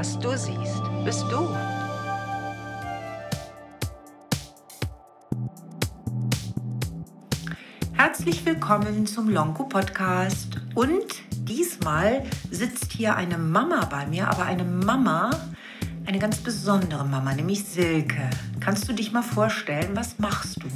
Was 0.00 0.18
du 0.18 0.30
siehst, 0.30 0.82
bist 1.04 1.26
du. 1.30 1.46
Herzlich 7.92 8.46
willkommen 8.46 9.06
zum 9.06 9.28
Lonko 9.28 9.64
Podcast. 9.64 10.58
Und 10.74 11.04
diesmal 11.46 12.24
sitzt 12.50 12.92
hier 12.92 13.14
eine 13.14 13.36
Mama 13.36 13.84
bei 13.90 14.06
mir, 14.06 14.28
aber 14.28 14.44
eine 14.44 14.64
Mama, 14.64 15.32
eine 16.06 16.18
ganz 16.18 16.38
besondere 16.38 17.04
Mama, 17.04 17.34
nämlich 17.34 17.62
Silke. 17.62 18.30
Kannst 18.58 18.88
du 18.88 18.94
dich 18.94 19.12
mal 19.12 19.20
vorstellen, 19.20 19.90
was 19.92 20.18
machst 20.18 20.62
du? 20.62 20.68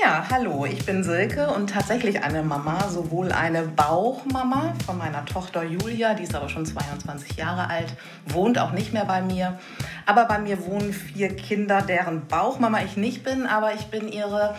Ja, 0.00 0.24
hallo, 0.30 0.64
ich 0.64 0.86
bin 0.86 1.02
Silke 1.02 1.48
und 1.48 1.70
tatsächlich 1.70 2.22
eine 2.22 2.44
Mama, 2.44 2.88
sowohl 2.88 3.32
eine 3.32 3.62
Bauchmama 3.62 4.72
von 4.86 4.96
meiner 4.96 5.24
Tochter 5.24 5.64
Julia, 5.64 6.14
die 6.14 6.22
ist 6.22 6.36
aber 6.36 6.48
schon 6.48 6.64
22 6.64 7.36
Jahre 7.36 7.68
alt, 7.68 7.94
wohnt 8.24 8.60
auch 8.60 8.70
nicht 8.70 8.92
mehr 8.92 9.06
bei 9.06 9.22
mir. 9.22 9.58
Aber 10.06 10.26
bei 10.26 10.38
mir 10.38 10.64
wohnen 10.66 10.92
vier 10.92 11.34
Kinder, 11.34 11.82
deren 11.82 12.28
Bauchmama 12.28 12.80
ich 12.82 12.96
nicht 12.96 13.24
bin, 13.24 13.46
aber 13.46 13.74
ich 13.74 13.86
bin 13.86 14.06
ihre 14.06 14.54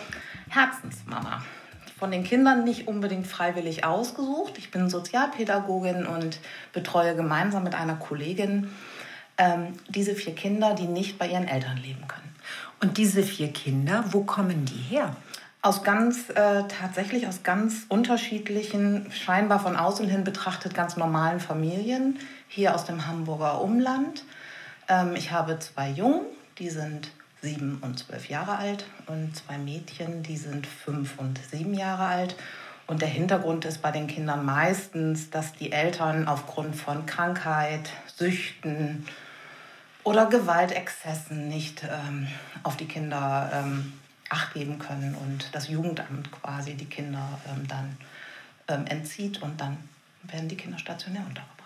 Herzensmama. 0.50 1.42
Von 1.98 2.10
den 2.10 2.24
Kindern 2.24 2.64
nicht 2.64 2.86
unbedingt 2.86 3.26
freiwillig 3.26 3.82
ausgesucht. 3.82 4.58
Ich 4.58 4.70
bin 4.70 4.90
Sozialpädagogin 4.90 6.04
und 6.04 6.38
betreue 6.74 7.16
gemeinsam 7.16 7.64
mit 7.64 7.74
einer 7.74 7.96
Kollegin 7.96 8.70
ähm, 9.38 9.68
diese 9.88 10.14
vier 10.14 10.34
Kinder, 10.34 10.74
die 10.74 10.86
nicht 10.86 11.18
bei 11.18 11.28
ihren 11.28 11.48
Eltern 11.48 11.78
leben 11.78 12.06
können. 12.08 12.34
Und 12.82 12.98
diese 12.98 13.22
vier 13.22 13.48
Kinder, 13.48 14.04
wo 14.10 14.22
kommen 14.22 14.66
die 14.66 14.96
her? 14.96 15.16
Aus 15.62 15.82
ganz, 15.82 16.30
äh, 16.30 16.62
tatsächlich 16.68 17.26
aus 17.26 17.42
ganz 17.42 17.84
unterschiedlichen, 17.88 19.12
scheinbar 19.12 19.60
von 19.60 19.76
außen 19.76 20.08
hin 20.08 20.24
betrachtet, 20.24 20.72
ganz 20.74 20.96
normalen 20.96 21.38
Familien, 21.38 22.18
hier 22.48 22.74
aus 22.74 22.86
dem 22.86 23.06
Hamburger 23.06 23.60
Umland. 23.60 24.24
Ähm, 24.88 25.14
ich 25.16 25.32
habe 25.32 25.58
zwei 25.58 25.90
Jungen, 25.90 26.22
die 26.58 26.70
sind 26.70 27.10
sieben 27.42 27.78
und 27.82 27.98
zwölf 27.98 28.30
Jahre 28.30 28.56
alt 28.56 28.86
und 29.06 29.36
zwei 29.36 29.58
Mädchen, 29.58 30.22
die 30.22 30.38
sind 30.38 30.66
fünf 30.66 31.18
und 31.18 31.38
sieben 31.50 31.74
Jahre 31.74 32.04
alt. 32.04 32.36
Und 32.86 33.02
der 33.02 33.08
Hintergrund 33.08 33.66
ist 33.66 33.82
bei 33.82 33.90
den 33.90 34.06
Kindern 34.06 34.44
meistens, 34.44 35.28
dass 35.28 35.52
die 35.52 35.72
Eltern 35.72 36.26
aufgrund 36.26 36.74
von 36.74 37.04
Krankheit, 37.04 37.90
Süchten 38.16 39.06
oder 40.04 40.24
Gewaltexzessen 40.26 41.48
nicht 41.48 41.84
ähm, 41.84 42.28
auf 42.62 42.78
die 42.78 42.88
Kinder 42.88 43.50
ähm, 43.52 43.92
Acht 44.30 44.54
geben 44.54 44.78
können 44.78 45.14
und 45.14 45.48
das 45.52 45.68
Jugendamt 45.68 46.30
quasi 46.32 46.74
die 46.74 46.86
Kinder 46.86 47.40
ähm, 47.46 47.68
dann 47.68 47.96
ähm, 48.68 48.86
entzieht 48.86 49.42
und 49.42 49.60
dann 49.60 49.76
werden 50.22 50.48
die 50.48 50.56
Kinder 50.56 50.78
stationär 50.78 51.22
untergebracht. 51.22 51.60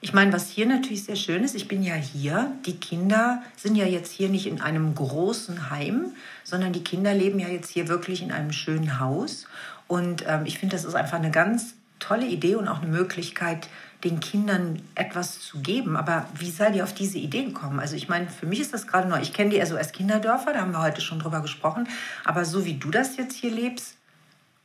Ich 0.00 0.12
meine, 0.12 0.32
was 0.32 0.50
hier 0.50 0.66
natürlich 0.66 1.04
sehr 1.04 1.16
schön 1.16 1.42
ist, 1.42 1.54
ich 1.54 1.68
bin 1.68 1.82
ja 1.82 1.94
hier, 1.94 2.52
die 2.66 2.76
Kinder 2.76 3.42
sind 3.56 3.76
ja 3.76 3.86
jetzt 3.86 4.12
hier 4.12 4.28
nicht 4.28 4.46
in 4.46 4.60
einem 4.60 4.94
großen 4.94 5.70
Heim, 5.70 6.12
sondern 6.44 6.72
die 6.72 6.84
Kinder 6.84 7.14
leben 7.14 7.38
ja 7.38 7.48
jetzt 7.48 7.70
hier 7.70 7.88
wirklich 7.88 8.22
in 8.22 8.32
einem 8.32 8.52
schönen 8.52 9.00
Haus. 9.00 9.46
Und 9.88 10.24
ähm, 10.26 10.46
ich 10.46 10.58
finde, 10.58 10.76
das 10.76 10.84
ist 10.84 10.94
einfach 10.94 11.18
eine 11.18 11.30
ganz 11.30 11.74
tolle 11.98 12.26
Idee 12.26 12.56
und 12.56 12.68
auch 12.68 12.82
eine 12.82 12.90
Möglichkeit, 12.90 13.68
den 14.04 14.20
Kindern 14.20 14.82
etwas 14.94 15.40
zu 15.40 15.60
geben. 15.60 15.96
Aber 15.96 16.26
wie 16.34 16.50
seid 16.50 16.74
ihr 16.74 16.84
auf 16.84 16.94
diese 16.94 17.18
Idee 17.18 17.44
gekommen? 17.44 17.80
Also 17.80 17.96
ich 17.96 18.08
meine, 18.08 18.28
für 18.28 18.46
mich 18.46 18.60
ist 18.60 18.74
das 18.74 18.86
gerade 18.86 19.08
neu. 19.08 19.20
Ich 19.20 19.32
kenne 19.32 19.50
die 19.50 19.64
SOS 19.64 19.92
Kinderdörfer, 19.92 20.52
da 20.52 20.60
haben 20.60 20.72
wir 20.72 20.82
heute 20.82 21.00
schon 21.00 21.18
drüber 21.18 21.40
gesprochen. 21.40 21.88
Aber 22.24 22.44
so 22.44 22.64
wie 22.64 22.74
du 22.74 22.90
das 22.90 23.16
jetzt 23.16 23.36
hier 23.36 23.50
lebst, 23.50 23.96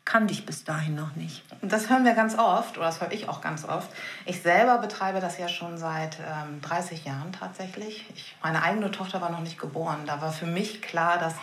kannte 0.03 0.33
ich 0.33 0.45
bis 0.45 0.63
dahin 0.63 0.95
noch 0.95 1.15
nicht. 1.15 1.43
Das 1.61 1.89
hören 1.89 2.03
wir 2.03 2.13
ganz 2.13 2.37
oft, 2.37 2.77
oder 2.77 2.87
das 2.87 3.01
höre 3.01 3.11
ich 3.11 3.29
auch 3.29 3.39
ganz 3.39 3.65
oft. 3.65 3.89
Ich 4.25 4.41
selber 4.41 4.79
betreibe 4.79 5.19
das 5.19 5.37
ja 5.37 5.47
schon 5.47 5.77
seit 5.77 6.17
ähm, 6.19 6.59
30 6.61 7.05
Jahren 7.05 7.31
tatsächlich. 7.31 8.05
Ich, 8.15 8.35
meine 8.43 8.63
eigene 8.63 8.91
Tochter 8.91 9.21
war 9.21 9.29
noch 9.29 9.41
nicht 9.41 9.59
geboren. 9.59 9.99
Da 10.05 10.21
war 10.21 10.31
für 10.31 10.47
mich 10.47 10.81
klar, 10.81 11.17
dass 11.19 11.35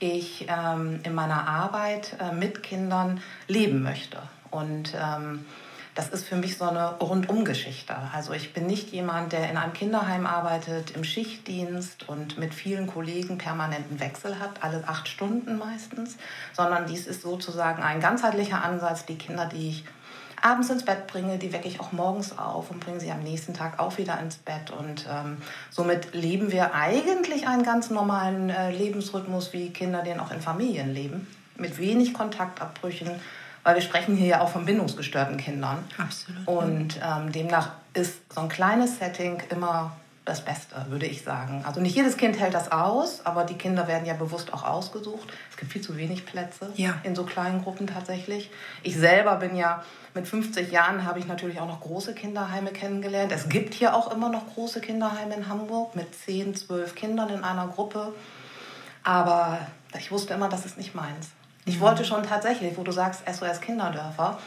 ich 0.00 0.46
ähm, 0.48 1.00
in 1.02 1.14
meiner 1.14 1.46
Arbeit 1.46 2.16
äh, 2.20 2.32
mit 2.32 2.62
Kindern 2.62 3.20
leben 3.46 3.82
möchte. 3.82 4.18
Und 4.50 4.94
ähm, 4.94 5.44
das 5.98 6.10
ist 6.10 6.28
für 6.28 6.36
mich 6.36 6.56
so 6.56 6.64
eine 6.64 6.90
Rundumgeschichte. 6.98 7.92
Also 8.14 8.32
ich 8.32 8.52
bin 8.52 8.66
nicht 8.66 8.92
jemand, 8.92 9.32
der 9.32 9.50
in 9.50 9.56
einem 9.56 9.72
Kinderheim 9.72 10.26
arbeitet, 10.26 10.92
im 10.92 11.02
Schichtdienst 11.02 12.08
und 12.08 12.38
mit 12.38 12.54
vielen 12.54 12.86
Kollegen 12.86 13.36
permanenten 13.36 13.98
Wechsel 13.98 14.38
hat, 14.38 14.62
alle 14.62 14.84
acht 14.86 15.08
Stunden 15.08 15.58
meistens, 15.58 16.16
sondern 16.52 16.86
dies 16.86 17.08
ist 17.08 17.22
sozusagen 17.22 17.82
ein 17.82 17.98
ganzheitlicher 17.98 18.62
Ansatz. 18.62 19.06
Die 19.06 19.18
Kinder, 19.18 19.46
die 19.46 19.70
ich 19.70 19.84
abends 20.40 20.70
ins 20.70 20.84
Bett 20.84 21.08
bringe, 21.08 21.36
die 21.36 21.52
wecke 21.52 21.66
ich 21.66 21.80
auch 21.80 21.90
morgens 21.90 22.38
auf 22.38 22.70
und 22.70 22.78
bringe 22.78 23.00
sie 23.00 23.10
am 23.10 23.24
nächsten 23.24 23.54
Tag 23.54 23.80
auch 23.80 23.98
wieder 23.98 24.20
ins 24.20 24.36
Bett. 24.36 24.70
Und 24.70 25.04
ähm, 25.10 25.38
somit 25.68 26.14
leben 26.14 26.52
wir 26.52 26.74
eigentlich 26.76 27.48
einen 27.48 27.64
ganz 27.64 27.90
normalen 27.90 28.50
äh, 28.50 28.70
Lebensrhythmus, 28.70 29.52
wie 29.52 29.70
Kinder 29.70 30.02
den 30.02 30.20
auch 30.20 30.30
in 30.30 30.40
Familien 30.40 30.94
leben, 30.94 31.26
mit 31.56 31.78
wenig 31.78 32.14
Kontaktabbrüchen 32.14 33.10
weil 33.64 33.74
wir 33.74 33.82
sprechen 33.82 34.16
hier 34.16 34.26
ja 34.26 34.40
auch 34.40 34.48
von 34.48 34.64
bindungsgestörten 34.64 35.36
Kindern. 35.36 35.84
Absolut. 35.96 36.46
Und 36.46 37.00
ähm, 37.02 37.32
demnach 37.32 37.72
ist 37.94 38.32
so 38.32 38.40
ein 38.40 38.48
kleines 38.48 38.98
Setting 38.98 39.42
immer 39.50 39.92
das 40.28 40.42
Beste, 40.42 40.76
würde 40.88 41.06
ich 41.06 41.22
sagen. 41.22 41.64
Also 41.66 41.80
nicht 41.80 41.96
jedes 41.96 42.16
Kind 42.16 42.38
hält 42.38 42.52
das 42.52 42.70
aus, 42.70 43.24
aber 43.24 43.44
die 43.44 43.54
Kinder 43.54 43.88
werden 43.88 44.04
ja 44.04 44.14
bewusst 44.14 44.52
auch 44.52 44.62
ausgesucht. 44.62 45.28
Es 45.50 45.56
gibt 45.56 45.72
viel 45.72 45.80
zu 45.80 45.96
wenig 45.96 46.26
Plätze 46.26 46.70
ja. 46.76 46.96
in 47.02 47.14
so 47.14 47.24
kleinen 47.24 47.62
Gruppen 47.62 47.86
tatsächlich. 47.86 48.50
Ich 48.82 48.96
selber 48.96 49.36
bin 49.36 49.56
ja 49.56 49.82
mit 50.14 50.28
50 50.28 50.70
Jahren 50.70 51.04
habe 51.04 51.18
ich 51.18 51.26
natürlich 51.26 51.60
auch 51.60 51.66
noch 51.66 51.80
große 51.80 52.14
Kinderheime 52.14 52.70
kennengelernt. 52.72 53.32
Es 53.32 53.48
gibt 53.48 53.72
hier 53.72 53.94
auch 53.94 54.12
immer 54.12 54.28
noch 54.28 54.54
große 54.54 54.80
Kinderheime 54.80 55.34
in 55.34 55.48
Hamburg 55.48 55.96
mit 55.96 56.14
10, 56.14 56.54
12 56.54 56.94
Kindern 56.94 57.30
in 57.30 57.42
einer 57.42 57.66
Gruppe. 57.68 58.12
Aber 59.02 59.58
ich 59.96 60.10
wusste 60.10 60.34
immer, 60.34 60.48
das 60.48 60.66
ist 60.66 60.76
nicht 60.76 60.94
meins. 60.94 61.30
Ich 61.68 61.80
wollte 61.80 62.02
schon 62.02 62.22
tatsächlich, 62.22 62.78
wo 62.78 62.82
du 62.82 62.92
sagst, 62.92 63.22
SOS 63.30 63.60
Kinderdörfer, 63.60 64.38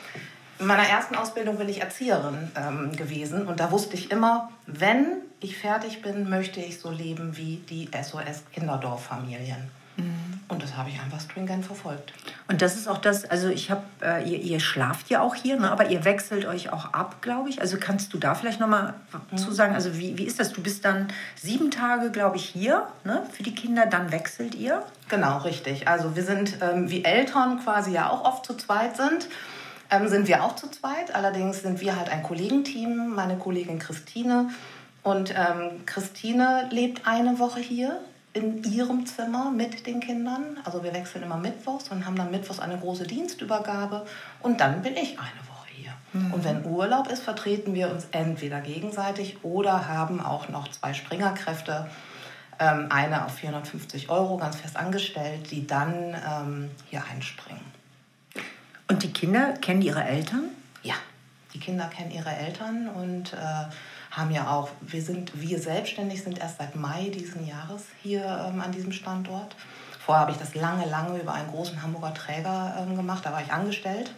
in 0.57 0.65
meiner 0.65 0.87
ersten 0.87 1.15
Ausbildung 1.15 1.57
bin 1.57 1.69
ich 1.69 1.79
Erzieherin 1.79 2.51
ähm, 2.55 2.95
gewesen 2.95 3.47
und 3.47 3.59
da 3.59 3.71
wusste 3.71 3.95
ich 3.95 4.11
immer, 4.11 4.49
wenn 4.65 5.05
ich 5.39 5.57
fertig 5.57 6.01
bin, 6.01 6.29
möchte 6.29 6.59
ich 6.59 6.79
so 6.79 6.89
leben 6.89 7.37
wie 7.37 7.57
die 7.69 7.89
SOS 7.93 8.43
Kinderdorffamilien. 8.53 9.69
Mhm. 9.97 10.30
Und 10.51 10.61
das 10.61 10.75
habe 10.75 10.89
ich 10.89 10.99
einfach 10.99 11.21
stringent 11.21 11.65
verfolgt. 11.65 12.11
Und 12.49 12.61
das 12.61 12.75
ist 12.75 12.89
auch 12.89 12.97
das, 12.97 13.23
also 13.23 13.47
ich 13.47 13.71
habe, 13.71 13.83
äh, 14.03 14.29
ihr, 14.29 14.37
ihr, 14.37 14.59
schlaft 14.59 15.09
ja 15.09 15.21
auch 15.21 15.33
hier, 15.33 15.57
ne? 15.57 15.71
aber 15.71 15.89
ihr 15.89 16.03
wechselt 16.03 16.45
euch 16.45 16.73
auch 16.73 16.91
ab, 16.91 17.21
glaube 17.21 17.47
ich. 17.47 17.61
Also 17.61 17.77
kannst 17.79 18.13
du 18.13 18.17
da 18.17 18.35
vielleicht 18.35 18.59
nochmal 18.59 18.93
mhm. 19.31 19.37
zu 19.37 19.53
sagen, 19.53 19.75
also 19.75 19.97
wie, 19.97 20.17
wie 20.17 20.25
ist 20.25 20.41
das? 20.41 20.51
Du 20.51 20.61
bist 20.61 20.83
dann 20.83 21.07
sieben 21.37 21.71
Tage, 21.71 22.11
glaube 22.11 22.35
ich, 22.35 22.43
hier 22.43 22.85
ne? 23.05 23.23
für 23.31 23.43
die 23.43 23.55
Kinder, 23.55 23.85
dann 23.85 24.11
wechselt 24.11 24.53
ihr? 24.53 24.83
Genau, 25.07 25.37
richtig. 25.37 25.87
Also 25.87 26.17
wir 26.17 26.23
sind, 26.23 26.57
ähm, 26.61 26.91
wie 26.91 27.05
Eltern 27.05 27.63
quasi 27.63 27.93
ja 27.93 28.09
auch 28.09 28.25
oft 28.25 28.45
zu 28.45 28.57
zweit 28.57 28.97
sind, 28.97 29.27
ähm, 29.89 30.09
sind 30.09 30.27
wir 30.27 30.43
auch 30.43 30.57
zu 30.57 30.69
zweit. 30.69 31.15
Allerdings 31.15 31.61
sind 31.61 31.79
wir 31.79 31.95
halt 31.95 32.09
ein 32.09 32.23
Kollegenteam, 32.23 33.15
meine 33.15 33.37
Kollegin 33.37 33.79
Christine. 33.79 34.49
Und 35.01 35.31
ähm, 35.31 35.85
Christine 35.85 36.67
lebt 36.71 37.07
eine 37.07 37.39
Woche 37.39 37.61
hier 37.61 38.01
in 38.33 38.63
ihrem 38.63 39.05
Zimmer 39.05 39.51
mit 39.51 39.85
den 39.85 39.99
Kindern. 39.99 40.57
Also 40.63 40.83
wir 40.83 40.93
wechseln 40.93 41.23
immer 41.23 41.37
mittwochs 41.37 41.89
und 41.89 42.05
haben 42.05 42.15
dann 42.15 42.31
mittwochs 42.31 42.59
eine 42.59 42.77
große 42.77 43.03
Dienstübergabe 43.03 44.05
und 44.41 44.61
dann 44.61 44.81
bin 44.81 44.95
ich 44.95 45.19
eine 45.19 45.47
Woche 45.49 45.67
hier. 45.69 45.93
Mhm. 46.13 46.33
Und 46.33 46.43
wenn 46.43 46.65
Urlaub 46.65 47.07
ist, 47.09 47.23
vertreten 47.23 47.73
wir 47.73 47.91
uns 47.91 48.07
entweder 48.11 48.61
gegenseitig 48.61 49.43
oder 49.43 49.87
haben 49.87 50.23
auch 50.23 50.47
noch 50.49 50.69
zwei 50.69 50.93
Springerkräfte, 50.93 51.89
ähm, 52.59 52.87
eine 52.89 53.25
auf 53.25 53.35
450 53.35 54.09
Euro 54.09 54.37
ganz 54.37 54.55
fest 54.55 54.77
angestellt, 54.77 55.51
die 55.51 55.67
dann 55.67 56.15
ähm, 56.29 56.71
hier 56.89 57.03
einspringen. 57.11 57.65
Und 58.87 59.03
die 59.03 59.11
Kinder 59.11 59.53
kennen 59.53 59.81
ihre 59.81 60.03
Eltern? 60.03 60.43
Ja, 60.83 60.95
die 61.53 61.59
Kinder 61.59 61.85
kennen 61.87 62.11
ihre 62.11 62.29
Eltern 62.29 62.87
und 62.89 63.33
äh, 63.33 63.65
haben 64.11 64.31
ja 64.31 64.49
auch, 64.51 64.69
wir 64.81 65.01
sind, 65.01 65.31
wir 65.39 65.59
selbstständig 65.59 66.21
sind 66.21 66.37
erst 66.37 66.57
seit 66.57 66.75
Mai 66.75 67.09
diesen 67.09 67.47
Jahres 67.47 67.85
hier 68.03 68.45
ähm, 68.47 68.61
an 68.61 68.71
diesem 68.71 68.91
Standort. 68.91 69.55
Vorher 70.05 70.21
habe 70.21 70.31
ich 70.31 70.37
das 70.37 70.53
lange, 70.53 70.85
lange 70.85 71.19
über 71.19 71.33
einen 71.33 71.49
großen 71.49 71.81
Hamburger 71.81 72.13
Träger 72.13 72.75
ähm, 72.79 72.95
gemacht, 72.95 73.25
da 73.25 73.31
war 73.31 73.41
ich 73.41 73.51
angestellt. 73.53 74.13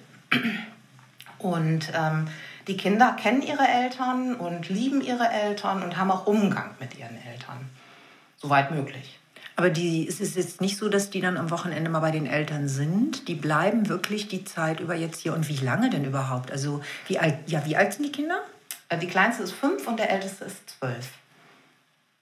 Und 1.37 1.91
ähm, 1.93 2.27
die 2.67 2.77
Kinder 2.77 3.15
kennen 3.19 3.41
ihre 3.41 3.67
Eltern 3.67 4.35
und 4.35 4.69
lieben 4.69 5.01
ihre 5.01 5.29
Eltern 5.29 5.83
und 5.83 5.97
haben 5.97 6.09
auch 6.09 6.25
Umgang 6.25 6.71
mit 6.79 6.97
ihren 6.97 7.15
Eltern. 7.15 7.69
Soweit 8.37 8.71
möglich. 8.71 9.19
Aber 9.55 9.69
die, 9.69 10.07
es 10.07 10.19
ist 10.19 10.35
jetzt 10.35 10.61
nicht 10.61 10.77
so, 10.77 10.89
dass 10.89 11.11
die 11.11 11.21
dann 11.21 11.37
am 11.37 11.51
Wochenende 11.51 11.91
mal 11.91 11.99
bei 11.99 12.11
den 12.11 12.25
Eltern 12.25 12.67
sind. 12.67 13.27
Die 13.27 13.35
bleiben 13.35 13.87
wirklich 13.87 14.27
die 14.27 14.45
Zeit 14.45 14.79
über 14.79 14.95
jetzt 14.95 15.19
hier. 15.19 15.33
Und 15.33 15.47
wie 15.47 15.57
lange 15.63 15.89
denn 15.89 16.05
überhaupt? 16.05 16.51
Also 16.51 16.81
wie 17.07 17.19
alt, 17.19 17.37
ja, 17.45 17.63
wie 17.65 17.75
alt 17.75 17.93
sind 17.93 18.05
die 18.05 18.11
Kinder? 18.11 18.39
Äh, 18.93 18.97
die 18.97 19.07
kleinste 19.07 19.43
ist 19.43 19.53
fünf 19.53 19.87
und 19.87 19.97
der 19.97 20.09
älteste 20.09 20.45
ist 20.45 20.69
zwölf. 20.69 21.09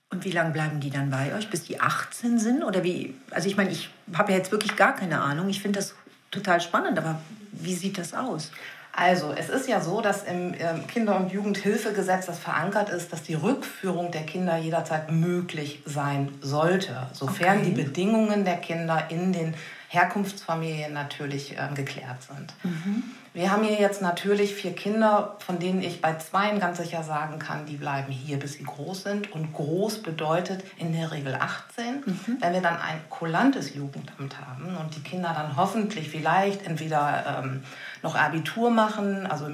Und 0.10 0.26
wie 0.26 0.32
lange 0.32 0.52
bleiben 0.52 0.80
die 0.80 0.90
dann 0.90 1.10
bei 1.10 1.34
euch, 1.36 1.50
bis 1.50 1.64
die 1.64 1.80
18 1.80 2.38
sind? 2.38 2.64
Oder 2.64 2.84
wie? 2.84 3.16
Also 3.32 3.48
ich 3.48 3.56
meine, 3.56 3.72
ich 3.72 3.90
habe 4.14 4.32
ja 4.32 4.38
jetzt 4.38 4.52
wirklich 4.52 4.76
gar 4.76 4.96
keine 4.96 5.22
Ahnung. 5.22 5.48
Ich 5.50 5.62
finde 5.62 5.80
das 5.80 5.96
total 6.32 6.60
spannend, 6.60 6.98
aber 6.98 7.22
wie 7.52 7.76
sieht 7.76 7.98
das 7.98 8.14
aus? 8.14 8.52
Also, 8.94 9.32
es 9.32 9.48
ist 9.48 9.70
ja 9.70 9.80
so, 9.80 10.02
dass 10.02 10.24
im 10.24 10.54
ähm, 10.54 10.86
Kinder- 10.88 11.16
und 11.16 11.32
Jugendhilfegesetz 11.32 12.26
das 12.26 12.40
verankert 12.40 12.90
ist, 12.90 13.14
dass 13.14 13.24
die 13.24 13.36
Rückführung 13.36 14.12
der 14.12 14.24
Kinder 14.24 14.58
jederzeit 14.58 15.10
möglich 15.10 15.82
sein 15.86 16.30
sollte, 16.42 17.08
sofern 17.14 17.60
okay. 17.60 17.68
die 17.70 17.84
Bedingungen 17.84 18.44
der 18.44 18.58
Kinder 18.58 19.06
in 19.10 19.32
den 19.32 19.54
Herkunftsfamilien 19.88 20.92
natürlich 20.92 21.58
äh, 21.58 21.70
geklärt 21.74 22.24
sind. 22.24 22.54
Mhm. 22.64 23.01
Wir 23.34 23.50
haben 23.50 23.64
hier 23.64 23.80
jetzt 23.80 24.02
natürlich 24.02 24.54
vier 24.56 24.74
Kinder, 24.74 25.38
von 25.40 25.58
denen 25.58 25.82
ich 25.82 26.02
bei 26.02 26.16
zweien 26.16 26.60
ganz 26.60 26.80
sicher 26.80 27.02
sagen 27.02 27.40
kann, 27.40 27.66
die 27.66 27.78
bleiben 27.78 28.12
hier, 28.12 28.38
bis 28.38 28.54
sie 28.54 28.64
groß 28.64 29.04
sind. 29.04 29.32
Und 29.32 29.54
groß 29.54 30.04
bedeutet 30.04 30.66
in 30.78 30.92
der 30.92 31.12
Regel 31.14 31.36
18. 31.36 32.04
Mhm. 32.06 32.38
Wenn 32.42 32.54
wir 32.54 32.62
dann 32.62 32.76
ein 32.76 33.00
kulantes 33.10 33.74
Jugendamt 33.74 34.36
haben 34.38 34.76
und 34.76 34.94
die 34.98 35.02
Kinder 35.02 35.34
dann 35.34 35.56
hoffentlich 35.56 36.10
vielleicht 36.10 36.68
entweder 36.68 37.42
ähm, 37.42 37.64
noch 38.04 38.16
Abitur 38.16 38.70
machen, 38.70 39.26
also 39.26 39.48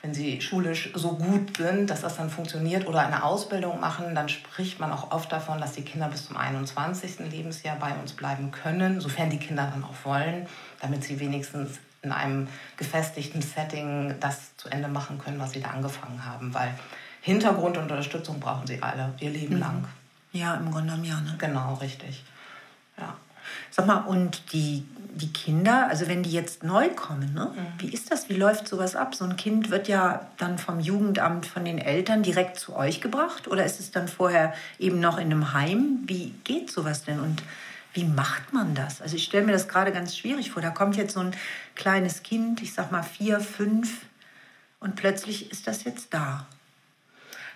wenn 0.00 0.14
sie 0.14 0.40
schulisch 0.40 0.92
so 0.94 1.16
gut 1.16 1.58
sind, 1.58 1.90
dass 1.90 2.00
das 2.00 2.16
dann 2.16 2.30
funktioniert 2.30 2.86
oder 2.86 3.00
eine 3.04 3.22
Ausbildung 3.22 3.80
machen, 3.80 4.14
dann 4.14 4.30
spricht 4.30 4.80
man 4.80 4.92
auch 4.92 5.10
oft 5.10 5.30
davon, 5.30 5.60
dass 5.60 5.72
die 5.72 5.82
Kinder 5.82 6.08
bis 6.08 6.26
zum 6.26 6.38
21. 6.38 7.18
Lebensjahr 7.30 7.76
bei 7.76 7.92
uns 8.00 8.14
bleiben 8.14 8.50
können, 8.50 9.00
sofern 9.00 9.28
die 9.28 9.38
Kinder 9.38 9.70
dann 9.70 9.84
auch 9.84 10.04
wollen, 10.04 10.46
damit 10.80 11.04
sie 11.04 11.20
wenigstens 11.20 11.80
in 12.02 12.12
einem 12.12 12.48
gefestigten 12.76 13.42
Setting 13.42 14.14
das 14.20 14.56
zu 14.56 14.68
Ende 14.68 14.88
machen 14.88 15.18
können, 15.18 15.38
was 15.38 15.52
sie 15.52 15.60
da 15.60 15.70
angefangen 15.70 16.24
haben. 16.24 16.54
Weil 16.54 16.74
Hintergrund 17.20 17.76
und 17.76 17.84
Unterstützung 17.84 18.38
brauchen 18.38 18.66
sie 18.66 18.82
alle, 18.82 19.12
ihr 19.20 19.30
Leben 19.30 19.56
mhm. 19.56 19.60
lang. 19.60 19.84
Ja, 20.32 20.54
im 20.54 20.70
Grunde 20.70 20.90
genommen 20.90 21.04
ja. 21.04 21.20
Ne? 21.20 21.34
Genau, 21.38 21.74
richtig. 21.74 22.22
Ja. 22.98 23.16
Sag 23.70 23.86
mal, 23.86 23.98
und 23.98 24.52
die, 24.52 24.84
die 25.14 25.32
Kinder, 25.32 25.88
also 25.88 26.08
wenn 26.08 26.22
die 26.22 26.32
jetzt 26.32 26.62
neu 26.62 26.88
kommen, 26.88 27.32
ne? 27.32 27.52
Mhm. 27.54 27.80
wie 27.80 27.92
ist 27.92 28.10
das? 28.10 28.28
Wie 28.28 28.34
läuft 28.34 28.68
sowas 28.68 28.96
ab? 28.96 29.14
So 29.14 29.24
ein 29.24 29.36
Kind 29.36 29.70
wird 29.70 29.88
ja 29.88 30.26
dann 30.36 30.58
vom 30.58 30.80
Jugendamt, 30.80 31.46
von 31.46 31.64
den 31.64 31.78
Eltern 31.78 32.22
direkt 32.22 32.58
zu 32.58 32.76
euch 32.76 33.00
gebracht 33.00 33.48
oder 33.48 33.64
ist 33.64 33.80
es 33.80 33.90
dann 33.90 34.08
vorher 34.08 34.52
eben 34.78 35.00
noch 35.00 35.18
in 35.18 35.26
einem 35.26 35.52
Heim? 35.52 36.00
Wie 36.06 36.30
geht 36.44 36.70
sowas 36.70 37.04
denn? 37.04 37.20
Und 37.20 37.42
wie 37.96 38.04
macht 38.04 38.52
man 38.52 38.74
das? 38.74 39.00
Also 39.00 39.16
ich 39.16 39.24
stelle 39.24 39.46
mir 39.46 39.52
das 39.52 39.68
gerade 39.68 39.90
ganz 39.90 40.16
schwierig 40.16 40.50
vor. 40.50 40.62
Da 40.62 40.70
kommt 40.70 40.96
jetzt 40.96 41.14
so 41.14 41.20
ein 41.20 41.34
kleines 41.74 42.22
Kind, 42.22 42.62
ich 42.62 42.74
sag 42.74 42.92
mal 42.92 43.02
vier, 43.02 43.40
fünf, 43.40 44.02
und 44.80 44.94
plötzlich 44.96 45.50
ist 45.50 45.66
das 45.66 45.84
jetzt 45.84 46.12
da. 46.12 46.46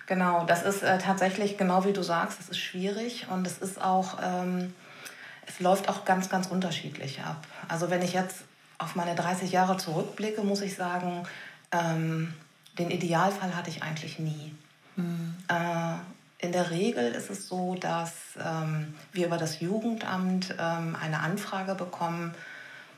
Genau, 0.07 0.45
das 0.45 0.63
ist 0.63 0.83
äh, 0.83 0.97
tatsächlich 0.97 1.57
genau 1.57 1.85
wie 1.85 1.93
du 1.93 2.03
sagst, 2.03 2.39
es 2.39 2.49
ist 2.49 2.57
schwierig 2.57 3.27
und 3.29 3.45
es 3.45 3.59
ist 3.59 3.81
auch, 3.81 4.17
ähm, 4.21 4.73
es 5.47 5.59
läuft 5.59 5.87
auch 5.87 6.03
ganz, 6.03 6.29
ganz 6.29 6.47
unterschiedlich 6.47 7.21
ab. 7.21 7.45
Also 7.67 7.89
wenn 7.89 8.01
ich 8.01 8.13
jetzt 8.13 8.43
auf 8.79 8.95
meine 8.95 9.15
30 9.15 9.51
Jahre 9.51 9.77
zurückblicke, 9.77 10.41
muss 10.41 10.61
ich 10.61 10.75
sagen, 10.75 11.25
ähm, 11.71 12.33
den 12.77 12.89
Idealfall 12.89 13.55
hatte 13.55 13.69
ich 13.69 13.83
eigentlich 13.83 14.17
nie. 14.17 14.53
Mhm. 14.95 15.35
Äh, 15.47 15.93
in 16.41 16.51
der 16.51 16.71
Regel 16.71 17.11
ist 17.11 17.29
es 17.29 17.47
so, 17.47 17.75
dass 17.75 18.13
ähm, 18.43 18.95
wir 19.13 19.27
über 19.27 19.37
das 19.37 19.59
Jugendamt 19.59 20.55
ähm, 20.59 20.97
eine 20.99 21.19
Anfrage 21.19 21.75
bekommen 21.75 22.33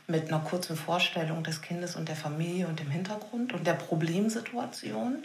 mit 0.08 0.30
einer 0.30 0.40
kurzen 0.40 0.76
Vorstellung 0.76 1.44
des 1.44 1.62
Kindes 1.62 1.96
und 1.96 2.08
der 2.08 2.16
Familie 2.16 2.68
und 2.68 2.80
dem 2.80 2.90
Hintergrund 2.90 3.54
und 3.54 3.68
der 3.68 3.74
Problemsituation. 3.74 5.24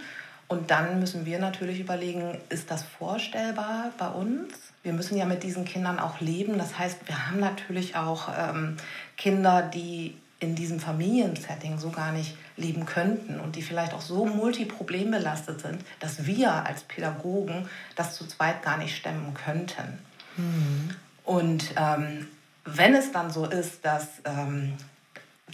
Und 0.49 0.71
dann 0.71 0.99
müssen 0.99 1.27
wir 1.27 1.39
natürlich 1.39 1.79
überlegen, 1.79 2.39
ist 2.49 2.71
das 2.71 2.83
vorstellbar 2.83 3.93
bei 3.99 4.09
uns? 4.09 4.53
Wir 4.83 4.93
müssen 4.93 5.17
ja 5.17 5.25
mit 5.25 5.43
diesen 5.43 5.65
Kindern 5.65 5.99
auch 5.99 6.21
leben. 6.21 6.59
Das 6.59 6.79
heißt, 6.79 7.07
wir 7.07 7.29
haben 7.29 7.39
natürlich 7.39 7.97
auch 7.97 8.29
ähm, 8.37 8.77
Kinder, 9.17 9.63
die 9.63 10.17
in 10.41 10.55
diesem 10.55 10.79
Familiensetting 10.79 11.79
so 11.79 11.91
gar 11.91 12.13
nicht 12.13 12.37
leben 12.57 12.87
könnten 12.87 13.41
und 13.41 13.57
die 13.57 13.63
vielleicht 13.63 13.93
auch 13.93 14.01
so 14.01 14.25
multiproblembelastet 14.25 15.61
sind, 15.61 15.85
dass 15.99 16.27
wir 16.27 16.53
als 16.53 16.83
Pädagogen 16.83 17.69
das 17.97 18.15
zu 18.15 18.27
zweit 18.27 18.63
gar 18.63 18.77
nicht 18.77 18.97
stemmen 18.97 19.35
könnten. 19.35 19.99
Mhm. 20.37 20.91
Und 21.25 21.75
ähm, 21.77 22.29
wenn 22.65 22.95
es 22.95 23.11
dann 23.11 23.31
so 23.31 23.47
ist, 23.47 23.85
dass 23.85 24.07
ähm, 24.25 24.75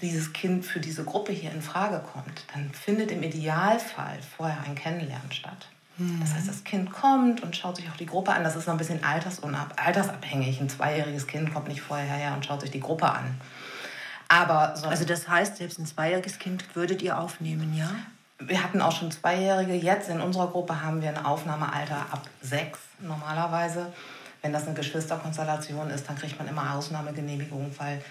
dieses 0.02 0.32
Kind 0.32 0.64
für 0.66 0.80
diese 0.80 1.04
Gruppe 1.04 1.32
hier 1.32 1.52
in 1.52 1.62
Frage 1.62 2.02
kommt, 2.12 2.44
dann 2.52 2.70
findet 2.72 3.10
im 3.10 3.22
Idealfall 3.22 4.18
vorher 4.36 4.62
ein 4.66 4.74
Kennenlernen 4.74 5.32
statt. 5.32 5.68
Mhm. 5.96 6.20
Das 6.20 6.34
heißt, 6.34 6.48
das 6.48 6.64
Kind 6.64 6.92
kommt 6.92 7.42
und 7.42 7.56
schaut 7.56 7.76
sich 7.76 7.88
auch 7.88 7.96
die 7.96 8.06
Gruppe 8.06 8.32
an. 8.32 8.44
Das 8.44 8.56
ist 8.56 8.66
noch 8.66 8.74
ein 8.74 8.78
bisschen 8.78 9.00
altersabhängig. 9.02 10.60
Ein 10.60 10.68
zweijähriges 10.68 11.26
Kind 11.26 11.54
kommt 11.54 11.68
nicht 11.68 11.80
vorher 11.80 12.06
her 12.06 12.34
und 12.34 12.44
schaut 12.44 12.60
sich 12.60 12.70
die 12.70 12.80
Gruppe 12.80 13.10
an. 13.10 13.40
Aber 14.34 14.74
so 14.76 14.88
also 14.88 15.04
das 15.04 15.28
heißt, 15.28 15.58
selbst 15.58 15.78
ein 15.78 15.86
zweijähriges 15.86 16.40
Kind 16.40 16.74
würdet 16.74 17.02
ihr 17.02 17.16
aufnehmen, 17.16 17.76
ja? 17.76 17.88
Wir 18.40 18.64
hatten 18.64 18.82
auch 18.82 18.90
schon 18.90 19.12
Zweijährige. 19.12 19.74
Jetzt 19.74 20.08
in 20.08 20.20
unserer 20.20 20.48
Gruppe 20.48 20.82
haben 20.82 21.00
wir 21.00 21.08
ein 21.08 21.24
Aufnahmealter 21.24 21.98
ab 22.10 22.22
sechs 22.42 22.80
normalerweise. 22.98 23.92
Wenn 24.42 24.52
das 24.52 24.66
eine 24.66 24.74
Geschwisterkonstellation 24.74 25.88
ist, 25.90 26.08
dann 26.08 26.16
kriegt 26.16 26.36
man 26.36 26.48
immer 26.48 26.74
Ausnahmegenehmigung, 26.74 27.70
weil 27.78 28.02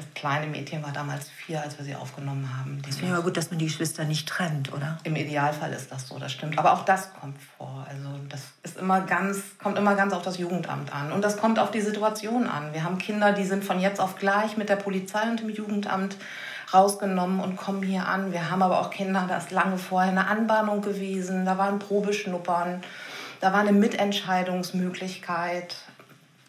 das 0.00 0.14
kleine 0.14 0.46
Mädchen 0.46 0.82
war 0.82 0.92
damals 0.92 1.28
vier, 1.28 1.62
als 1.62 1.76
wir 1.76 1.84
sie 1.84 1.94
aufgenommen 1.94 2.48
haben. 2.58 2.80
Es 2.88 3.02
wäre 3.02 3.12
ja 3.12 3.20
gut, 3.20 3.36
dass 3.36 3.50
man 3.50 3.58
die 3.58 3.66
Geschwister 3.66 4.04
nicht 4.04 4.26
trennt, 4.26 4.72
oder? 4.72 4.96
Im 5.04 5.14
Idealfall 5.14 5.70
ist 5.72 5.92
das 5.92 6.08
so, 6.08 6.18
das 6.18 6.32
stimmt. 6.32 6.58
Aber 6.58 6.72
auch 6.72 6.86
das 6.86 7.12
kommt 7.14 7.36
vor. 7.58 7.84
Also 7.86 8.08
das 8.28 8.40
ist 8.62 8.78
immer 8.78 9.02
ganz, 9.02 9.58
kommt 9.62 9.76
immer 9.76 9.94
ganz 9.96 10.14
auf 10.14 10.22
das 10.22 10.38
Jugendamt 10.38 10.94
an. 10.94 11.12
Und 11.12 11.22
das 11.22 11.36
kommt 11.36 11.58
auf 11.58 11.70
die 11.70 11.82
Situation 11.82 12.46
an. 12.46 12.72
Wir 12.72 12.82
haben 12.82 12.96
Kinder, 12.96 13.32
die 13.32 13.44
sind 13.44 13.62
von 13.62 13.78
jetzt 13.78 14.00
auf 14.00 14.16
gleich 14.16 14.56
mit 14.56 14.70
der 14.70 14.76
Polizei 14.76 15.28
und 15.28 15.40
dem 15.40 15.50
Jugendamt 15.50 16.16
rausgenommen 16.72 17.40
und 17.40 17.56
kommen 17.56 17.82
hier 17.82 18.06
an. 18.06 18.32
Wir 18.32 18.50
haben 18.50 18.62
aber 18.62 18.80
auch 18.80 18.88
Kinder, 18.90 19.26
da 19.28 19.36
ist 19.36 19.50
lange 19.50 19.76
vorher 19.76 20.10
eine 20.10 20.28
Anbahnung 20.28 20.80
gewesen, 20.80 21.44
da 21.44 21.58
war 21.58 21.68
ein 21.68 21.78
Probeschnuppern, 21.78 22.80
da 23.40 23.52
war 23.52 23.60
eine 23.60 23.72
Mitentscheidungsmöglichkeit. 23.72 25.76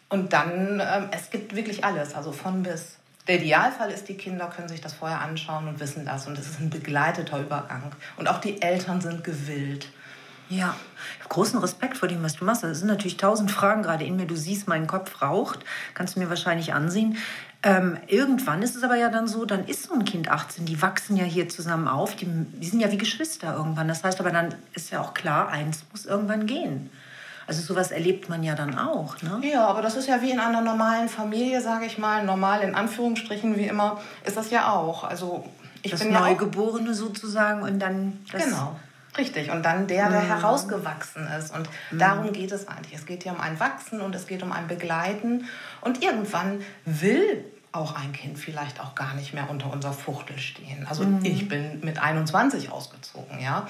Und 0.08 0.32
dann, 0.32 0.80
äh, 0.80 1.02
es 1.10 1.28
gibt 1.30 1.54
wirklich 1.54 1.84
alles, 1.84 2.14
also 2.14 2.32
von 2.32 2.62
bis. 2.62 2.96
Der 3.28 3.36
Idealfall 3.36 3.90
ist, 3.90 4.08
die 4.08 4.16
Kinder 4.16 4.46
können 4.46 4.68
sich 4.68 4.80
das 4.80 4.94
vorher 4.94 5.20
anschauen 5.20 5.68
und 5.68 5.78
wissen 5.78 6.04
das. 6.04 6.26
Und 6.26 6.38
es 6.38 6.46
ist 6.48 6.60
ein 6.60 6.70
begleiteter 6.70 7.40
Übergang. 7.40 7.92
Und 8.16 8.28
auch 8.28 8.38
die 8.38 8.60
Eltern 8.60 9.00
sind 9.00 9.22
gewillt. 9.22 9.88
Ja, 10.48 10.74
ich 11.14 11.20
habe 11.20 11.28
großen 11.28 11.60
Respekt 11.60 11.96
vor 11.96 12.08
dem, 12.08 12.22
was 12.22 12.34
du 12.34 12.44
machst. 12.44 12.64
Es 12.64 12.80
sind 12.80 12.88
natürlich 12.88 13.16
tausend 13.16 13.50
Fragen 13.50 13.82
gerade 13.82 14.04
in 14.04 14.16
mir. 14.16 14.26
Du 14.26 14.36
siehst, 14.36 14.66
mein 14.66 14.88
Kopf 14.88 15.22
raucht. 15.22 15.60
Kannst 15.94 16.16
du 16.16 16.20
mir 16.20 16.28
wahrscheinlich 16.28 16.74
ansehen. 16.74 17.16
Ähm, 17.62 17.96
irgendwann 18.08 18.60
ist 18.60 18.74
es 18.74 18.82
aber 18.82 18.96
ja 18.96 19.08
dann 19.08 19.28
so, 19.28 19.44
dann 19.44 19.66
ist 19.66 19.84
so 19.84 19.94
ein 19.94 20.04
Kind 20.04 20.28
18, 20.28 20.66
die 20.66 20.82
wachsen 20.82 21.16
ja 21.16 21.24
hier 21.24 21.48
zusammen 21.48 21.86
auf, 21.86 22.16
die, 22.16 22.26
die 22.26 22.66
sind 22.66 22.80
ja 22.80 22.90
wie 22.90 22.98
Geschwister 22.98 23.54
irgendwann. 23.54 23.86
Das 23.86 24.02
heißt 24.02 24.18
aber, 24.18 24.30
dann 24.30 24.52
ist 24.74 24.90
ja 24.90 25.00
auch 25.00 25.14
klar, 25.14 25.48
eins 25.48 25.84
muss 25.92 26.04
irgendwann 26.04 26.46
gehen. 26.46 26.90
Also 27.52 27.74
sowas 27.74 27.90
erlebt 27.90 28.30
man 28.30 28.42
ja 28.42 28.54
dann 28.54 28.78
auch. 28.78 29.20
Ne? 29.20 29.42
Ja, 29.42 29.66
aber 29.66 29.82
das 29.82 29.94
ist 29.94 30.08
ja 30.08 30.22
wie 30.22 30.30
in 30.30 30.40
einer 30.40 30.62
normalen 30.62 31.10
Familie, 31.10 31.60
sage 31.60 31.84
ich 31.84 31.98
mal, 31.98 32.24
normal 32.24 32.62
in 32.62 32.74
Anführungsstrichen 32.74 33.58
wie 33.58 33.66
immer, 33.66 34.00
ist 34.24 34.38
das 34.38 34.50
ja 34.50 34.72
auch. 34.72 35.04
Also 35.04 35.44
ich 35.82 35.90
das 35.90 36.00
bin 36.00 36.14
Neugeborene 36.14 36.88
ja 36.88 36.94
sozusagen 36.94 37.60
und 37.60 37.78
dann 37.78 38.24
das 38.32 38.44
Genau. 38.44 38.74
Richtig, 39.18 39.50
und 39.50 39.62
dann 39.62 39.86
der, 39.86 40.08
der 40.08 40.22
mhm. 40.22 40.28
herausgewachsen 40.28 41.28
ist. 41.38 41.54
Und 41.54 41.68
mhm. 41.90 41.98
darum 41.98 42.32
geht 42.32 42.52
es 42.52 42.66
eigentlich. 42.68 42.94
Es 42.94 43.04
geht 43.04 43.24
hier 43.24 43.32
um 43.32 43.40
ein 43.42 43.60
Wachsen 43.60 44.00
und 44.00 44.14
es 44.14 44.26
geht 44.26 44.42
um 44.42 44.50
ein 44.50 44.66
Begleiten. 44.66 45.44
Und 45.82 46.02
irgendwann 46.02 46.62
will 46.86 47.44
auch 47.72 47.94
ein 47.94 48.14
Kind 48.14 48.38
vielleicht 48.38 48.80
auch 48.80 48.94
gar 48.94 49.12
nicht 49.12 49.34
mehr 49.34 49.50
unter 49.50 49.70
unserer 49.70 49.92
Fuchtel 49.92 50.38
stehen. 50.38 50.86
Also 50.88 51.04
mhm. 51.04 51.22
ich 51.22 51.48
bin 51.50 51.80
mit 51.82 52.02
21 52.02 52.72
ausgezogen, 52.72 53.38
ja. 53.40 53.66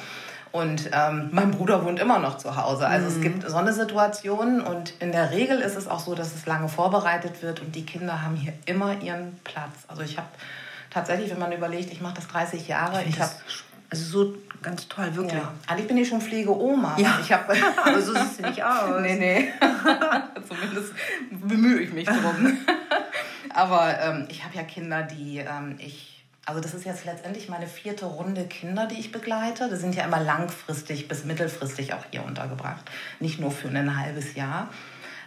Und 0.52 0.90
ähm, 0.92 1.30
mein 1.32 1.50
Bruder 1.50 1.82
wohnt 1.84 1.98
immer 1.98 2.18
noch 2.18 2.36
zu 2.36 2.56
Hause. 2.56 2.86
Also 2.86 3.08
mhm. 3.08 3.16
es 3.16 3.20
gibt 3.22 3.50
so 3.50 3.56
eine 3.56 3.72
Situation 3.72 4.60
und 4.60 4.92
in 5.00 5.10
der 5.10 5.30
Regel 5.30 5.58
ist 5.60 5.76
es 5.76 5.88
auch 5.88 6.00
so, 6.00 6.14
dass 6.14 6.34
es 6.34 6.44
lange 6.44 6.68
vorbereitet 6.68 7.42
wird 7.42 7.60
und 7.60 7.74
die 7.74 7.86
Kinder 7.86 8.22
haben 8.22 8.36
hier 8.36 8.52
immer 8.66 9.00
ihren 9.00 9.38
Platz. 9.44 9.72
Also 9.88 10.02
ich 10.02 10.18
habe 10.18 10.28
tatsächlich, 10.90 11.30
wenn 11.30 11.38
man 11.38 11.52
überlegt, 11.52 11.90
ich 11.90 12.02
mache 12.02 12.16
das 12.16 12.28
30 12.28 12.68
Jahre, 12.68 13.02
ich, 13.02 13.10
ich 13.10 13.20
habe 13.20 13.32
also 13.88 14.04
so 14.04 14.34
ganz 14.62 14.88
toll, 14.88 15.14
wirklich. 15.14 15.40
Ja. 15.40 15.52
Eigentlich 15.66 15.88
bin 15.88 15.96
ich 15.96 16.08
schon 16.08 16.20
Pflegeoma. 16.20 16.96
Ja. 16.98 17.18
Ich 17.22 17.32
hab, 17.32 17.50
aber 17.84 18.00
so 18.00 18.12
siehst 18.12 18.38
du 18.38 18.48
nicht 18.48 18.62
aus. 18.62 19.00
nee, 19.00 19.16
nee. 19.16 19.48
Zumindest 20.48 20.92
bemühe 21.30 21.80
ich 21.80 21.92
mich 21.92 22.06
drum. 22.06 22.58
aber 23.54 23.98
ähm, 24.00 24.26
ich 24.28 24.44
habe 24.44 24.54
ja 24.54 24.62
Kinder, 24.64 25.02
die 25.02 25.38
ähm, 25.38 25.76
ich 25.78 26.11
also 26.44 26.60
das 26.60 26.74
ist 26.74 26.84
jetzt 26.84 27.04
letztendlich 27.04 27.48
meine 27.48 27.66
vierte 27.66 28.06
Runde 28.06 28.46
Kinder, 28.46 28.86
die 28.86 28.98
ich 28.98 29.12
begleite. 29.12 29.68
Das 29.68 29.80
sind 29.80 29.94
ja 29.94 30.04
immer 30.04 30.20
langfristig 30.20 31.06
bis 31.06 31.24
mittelfristig 31.24 31.94
auch 31.94 32.04
hier 32.10 32.24
untergebracht, 32.24 32.84
nicht 33.20 33.38
nur 33.38 33.50
für 33.50 33.68
ein 33.68 33.96
halbes 33.96 34.34
Jahr. 34.34 34.68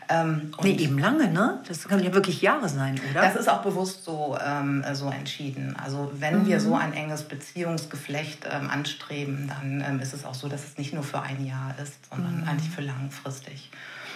Ähm, 0.07 0.51
nee, 0.61 0.75
eben 0.75 0.99
lange, 0.99 1.29
ne? 1.29 1.61
Das 1.67 1.87
können 1.87 2.03
ja 2.03 2.13
wirklich 2.13 2.41
Jahre 2.41 2.69
sein, 2.69 2.99
oder? 3.09 3.21
Das 3.21 3.35
ist 3.35 3.49
auch 3.49 3.63
bewusst 3.63 4.03
so, 4.03 4.37
ähm, 4.45 4.85
so 4.93 5.09
entschieden. 5.09 5.75
Also 5.83 6.11
wenn 6.19 6.43
mhm. 6.43 6.47
wir 6.47 6.59
so 6.59 6.75
ein 6.75 6.93
enges 6.93 7.23
Beziehungsgeflecht 7.23 8.45
ähm, 8.51 8.69
anstreben, 8.69 9.47
dann 9.47 9.83
ähm, 9.87 9.99
ist 9.99 10.13
es 10.13 10.25
auch 10.25 10.35
so, 10.35 10.47
dass 10.47 10.63
es 10.63 10.77
nicht 10.77 10.93
nur 10.93 11.03
für 11.03 11.21
ein 11.21 11.43
Jahr 11.43 11.73
ist, 11.81 11.93
sondern 12.11 12.41
mhm. 12.41 12.47
eigentlich 12.47 12.69
für 12.69 12.81
langfristig. 12.81 13.71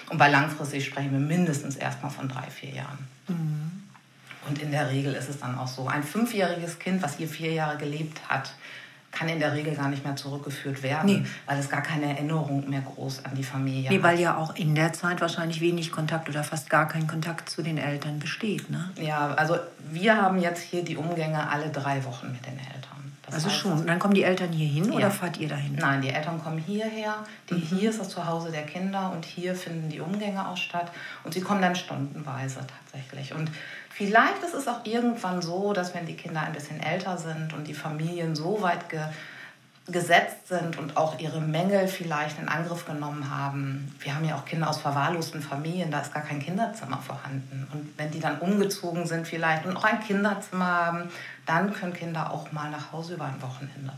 Und 0.10 0.18
bei 0.18 0.30
langfristig 0.30 0.86
sprechen 0.86 1.12
wir 1.12 1.20
mindestens 1.20 1.76
erstmal 1.76 2.12
von 2.12 2.28
drei, 2.28 2.50
vier 2.52 2.72
Jahren. 2.72 3.08
Mhm. 3.28 3.89
Und 4.50 4.62
in 4.62 4.72
der 4.72 4.90
Regel 4.90 5.14
ist 5.14 5.30
es 5.30 5.40
dann 5.40 5.58
auch 5.58 5.68
so. 5.68 5.88
Ein 5.88 6.04
fünfjähriges 6.04 6.80
Kind, 6.80 7.02
was 7.04 7.18
hier 7.18 7.28
vier 7.28 7.54
Jahre 7.54 7.78
gelebt 7.78 8.20
hat, 8.28 8.52
kann 9.12 9.28
in 9.28 9.40
der 9.40 9.54
Regel 9.54 9.76
gar 9.76 9.90
nicht 9.90 10.04
mehr 10.06 10.16
zurückgeführt 10.16 10.84
werden, 10.84 11.22
nee. 11.22 11.26
weil 11.48 11.58
es 11.60 11.70
gar 11.70 11.82
keine 11.82 12.06
Erinnerung 12.06 12.70
mehr 12.70 12.82
groß 12.82 13.26
an 13.26 13.34
die 13.36 13.44
Familie 13.44 13.90
nee, 13.90 13.98
hat. 13.98 14.04
weil 14.04 14.20
ja 14.20 14.38
auch 14.38 14.56
in 14.56 14.76
der 14.76 14.94
Zeit 14.94 15.20
wahrscheinlich 15.20 15.62
wenig 15.62 15.92
Kontakt 15.92 16.30
oder 16.30 16.44
fast 16.44 16.70
gar 16.70 16.88
kein 16.88 17.08
Kontakt 17.08 17.50
zu 17.50 17.64
den 17.64 17.78
Eltern 17.78 18.20
besteht. 18.20 18.70
Ne? 18.70 18.92
Ja, 19.02 19.34
also 19.34 19.58
wir 19.92 20.16
haben 20.16 20.40
jetzt 20.40 20.62
hier 20.62 20.84
die 20.84 20.96
Umgänge 20.96 21.50
alle 21.50 21.70
drei 21.70 22.04
Wochen 22.06 22.32
mit 22.32 22.46
den 22.46 22.60
Eltern. 22.60 22.80
Das 23.26 23.36
also 23.36 23.50
heißt, 23.50 23.60
schon. 23.60 23.72
Und 23.74 23.88
dann 23.88 24.00
kommen 24.00 24.14
die 24.14 24.24
Eltern 24.24 24.52
hier 24.52 24.68
hin 24.68 24.86
ja. 24.86 24.92
oder 24.92 25.12
fahrt 25.12 25.38
ihr 25.38 25.48
dahin? 25.48 25.76
Nein, 25.76 26.02
die 26.02 26.10
Eltern 26.10 26.42
kommen 26.44 26.58
hierher. 26.58 27.16
Die, 27.50 27.56
mhm. 27.56 27.80
Hier 27.80 27.90
ist 27.90 28.00
das 28.00 28.10
Zuhause 28.10 28.52
der 28.52 28.64
Kinder 28.64 29.12
und 29.12 29.26
hier 29.26 29.56
finden 29.56 29.90
die 29.90 30.00
Umgänge 30.00 30.48
auch 30.48 30.58
statt. 30.58 30.92
Und 31.24 31.34
sie 31.34 31.42
kommen 31.42 31.62
dann 31.62 31.76
stundenweise 31.76 32.60
tatsächlich. 32.92 33.34
Und 33.34 33.52
vielleicht 34.00 34.42
ist 34.44 34.54
es 34.54 34.70
auch 34.70 34.86
irgendwann 34.86 35.42
so, 35.42 35.74
dass 35.74 35.94
wenn 35.94 36.06
die 36.06 36.16
Kinder 36.16 36.40
ein 36.40 36.54
bisschen 36.54 36.82
älter 36.82 37.18
sind 37.18 37.54
und 37.54 37.68
die 37.68 37.74
Familien 37.74 38.34
so 38.34 38.62
weit 38.62 38.90
ge 38.90 39.02
gesetzt 39.88 40.48
sind 40.48 40.78
und 40.78 40.98
auch 40.98 41.18
ihre 41.20 41.42
Mängel 41.42 41.88
vielleicht 41.88 42.38
in 42.38 42.48
Angriff 42.48 42.86
genommen 42.86 43.32
haben. 43.36 43.92
Wir 44.00 44.14
haben 44.14 44.24
ja 44.24 44.36
auch 44.36 44.46
Kinder 44.46 44.70
aus 44.70 44.78
verwahrlosten 44.78 45.42
Familien, 45.42 45.90
da 45.90 46.00
ist 46.00 46.14
gar 46.14 46.22
kein 46.22 46.40
Kinderzimmer 46.40 47.00
vorhanden. 47.00 47.68
Und 47.74 47.98
wenn 47.98 48.12
die 48.12 48.20
dann 48.20 48.38
umgezogen 48.38 49.08
sind 49.08 49.28
vielleicht 49.28 49.66
und 49.66 49.76
auch 49.76 49.84
ein 49.84 50.00
Kinderzimmer 50.00 50.68
haben, 50.68 51.10
dann 51.48 51.74
können 51.74 51.94
Kinder 51.94 52.32
auch 52.32 52.52
mal 52.52 52.70
nach 52.70 52.92
Hause 52.92 53.16
über 53.16 53.26
ein 53.26 53.42
Wochenende. 53.42 53.94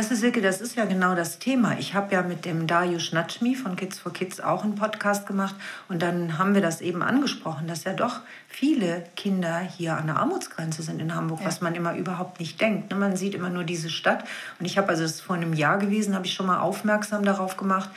Weißt 0.00 0.12
du, 0.12 0.16
Silke, 0.16 0.40
das 0.40 0.62
ist 0.62 0.76
ja 0.76 0.86
genau 0.86 1.14
das 1.14 1.38
Thema. 1.38 1.78
Ich 1.78 1.92
habe 1.92 2.14
ja 2.14 2.22
mit 2.22 2.46
dem 2.46 2.66
Darius 2.66 3.12
Natschmi 3.12 3.54
von 3.54 3.76
Kids 3.76 3.98
for 3.98 4.10
Kids 4.10 4.40
auch 4.40 4.64
einen 4.64 4.74
Podcast 4.74 5.26
gemacht 5.26 5.54
und 5.90 6.00
dann 6.00 6.38
haben 6.38 6.54
wir 6.54 6.62
das 6.62 6.80
eben 6.80 7.02
angesprochen, 7.02 7.66
dass 7.66 7.84
ja 7.84 7.92
doch 7.92 8.20
viele 8.48 9.04
Kinder 9.14 9.58
hier 9.58 9.98
an 9.98 10.06
der 10.06 10.16
Armutsgrenze 10.16 10.82
sind 10.82 11.02
in 11.02 11.14
Hamburg, 11.14 11.40
ja. 11.40 11.46
was 11.46 11.60
man 11.60 11.74
immer 11.74 11.96
überhaupt 11.96 12.40
nicht 12.40 12.58
denkt. 12.62 12.90
Ne? 12.90 12.96
Man 12.96 13.14
sieht 13.14 13.34
immer 13.34 13.50
nur 13.50 13.64
diese 13.64 13.90
Stadt 13.90 14.24
und 14.58 14.64
ich 14.64 14.78
habe, 14.78 14.88
also 14.88 15.04
es 15.04 15.16
ist 15.16 15.20
vor 15.20 15.36
einem 15.36 15.52
Jahr 15.52 15.76
gewesen, 15.76 16.14
habe 16.14 16.24
ich 16.24 16.32
schon 16.32 16.46
mal 16.46 16.60
aufmerksam 16.60 17.22
darauf 17.22 17.58
gemacht 17.58 17.90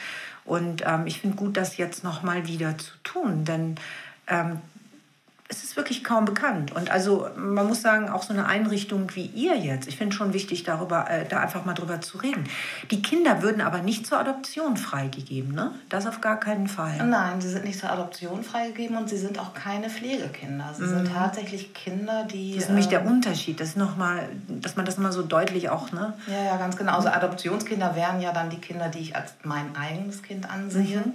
und 0.44 0.84
ähm, 0.86 1.08
ich 1.08 1.22
finde 1.22 1.38
gut, 1.38 1.56
das 1.56 1.78
jetzt 1.78 2.04
noch 2.04 2.22
mal 2.22 2.48
wieder 2.48 2.78
zu 2.78 2.92
tun, 3.06 3.46
denn 3.46 3.76
ähm, 4.28 4.60
es 5.50 5.64
ist 5.64 5.76
wirklich 5.76 6.04
kaum 6.04 6.26
bekannt. 6.26 6.72
Und 6.72 6.90
also 6.90 7.28
man 7.36 7.68
muss 7.68 7.82
sagen, 7.82 8.10
auch 8.10 8.24
so 8.24 8.34
eine 8.34 8.46
Einrichtung 8.46 9.14
wie 9.14 9.26
ihr 9.26 9.56
jetzt, 9.58 9.88
ich 9.88 9.98
finde 9.98 10.16
schon 10.16 10.34
wichtig, 10.34 10.64
darüber, 10.64 11.10
äh, 11.10 11.28
da 11.28 11.40
einfach 11.40 11.66
mal 11.66 11.74
drüber 11.74 12.02
zu 12.02 12.18
reden. 12.18 12.46
Die 12.92 13.02
Kinder 13.02 13.42
würden 13.42 13.62
aber 13.62 13.80
nicht 13.80 14.08
zur 14.08 14.20
Adoption 14.20 14.78
freigegeben, 14.78 15.54
ne? 15.54 15.72
Das 15.90 16.08
auf 16.08 16.22
gar 16.22 16.40
keinen 16.40 16.68
Fall. 16.68 17.06
Nein, 17.06 17.42
sie 17.42 17.50
sind 17.50 17.66
nicht 17.66 17.78
zur 17.78 17.92
Adoption 17.92 18.44
freigegeben 18.44 18.98
und 18.98 19.10
sie 19.10 19.18
sind 19.18 19.38
auch 19.38 19.54
keine 19.54 19.90
Pflegekinder. 19.90 20.74
Sie 20.76 20.84
mhm. 20.84 20.90
sind 20.90 21.14
tatsächlich 21.14 21.74
Kinder, 21.74 22.26
die. 22.32 22.54
Das 22.54 22.64
ist 22.64 22.70
nämlich 22.70 22.88
der 22.88 23.02
ähm, 23.02 23.08
Unterschied, 23.08 23.60
das 23.60 23.70
ist 23.70 23.78
noch 23.78 23.98
mal, 23.98 24.30
dass 24.48 24.76
man 24.76 24.86
das 24.86 24.98
mal 24.98 25.12
so 25.12 25.24
deutlich 25.24 25.70
auch, 25.70 25.92
ne? 25.92 26.14
Ja, 26.28 26.44
ja, 26.44 26.58
ganz 26.58 26.78
genau. 26.78 26.96
Also 26.96 27.10
Adoptionskinder 27.10 27.96
wären 27.96 28.22
ja 28.22 28.32
dann 28.32 28.50
die 28.50 28.60
Kinder, 28.60 28.88
die 28.88 29.00
ich 29.00 29.16
als 29.16 29.34
mein 29.44 29.76
eigenes 29.76 30.24
Kind 30.24 30.50
ansehe. 30.50 31.00
Mhm 31.00 31.14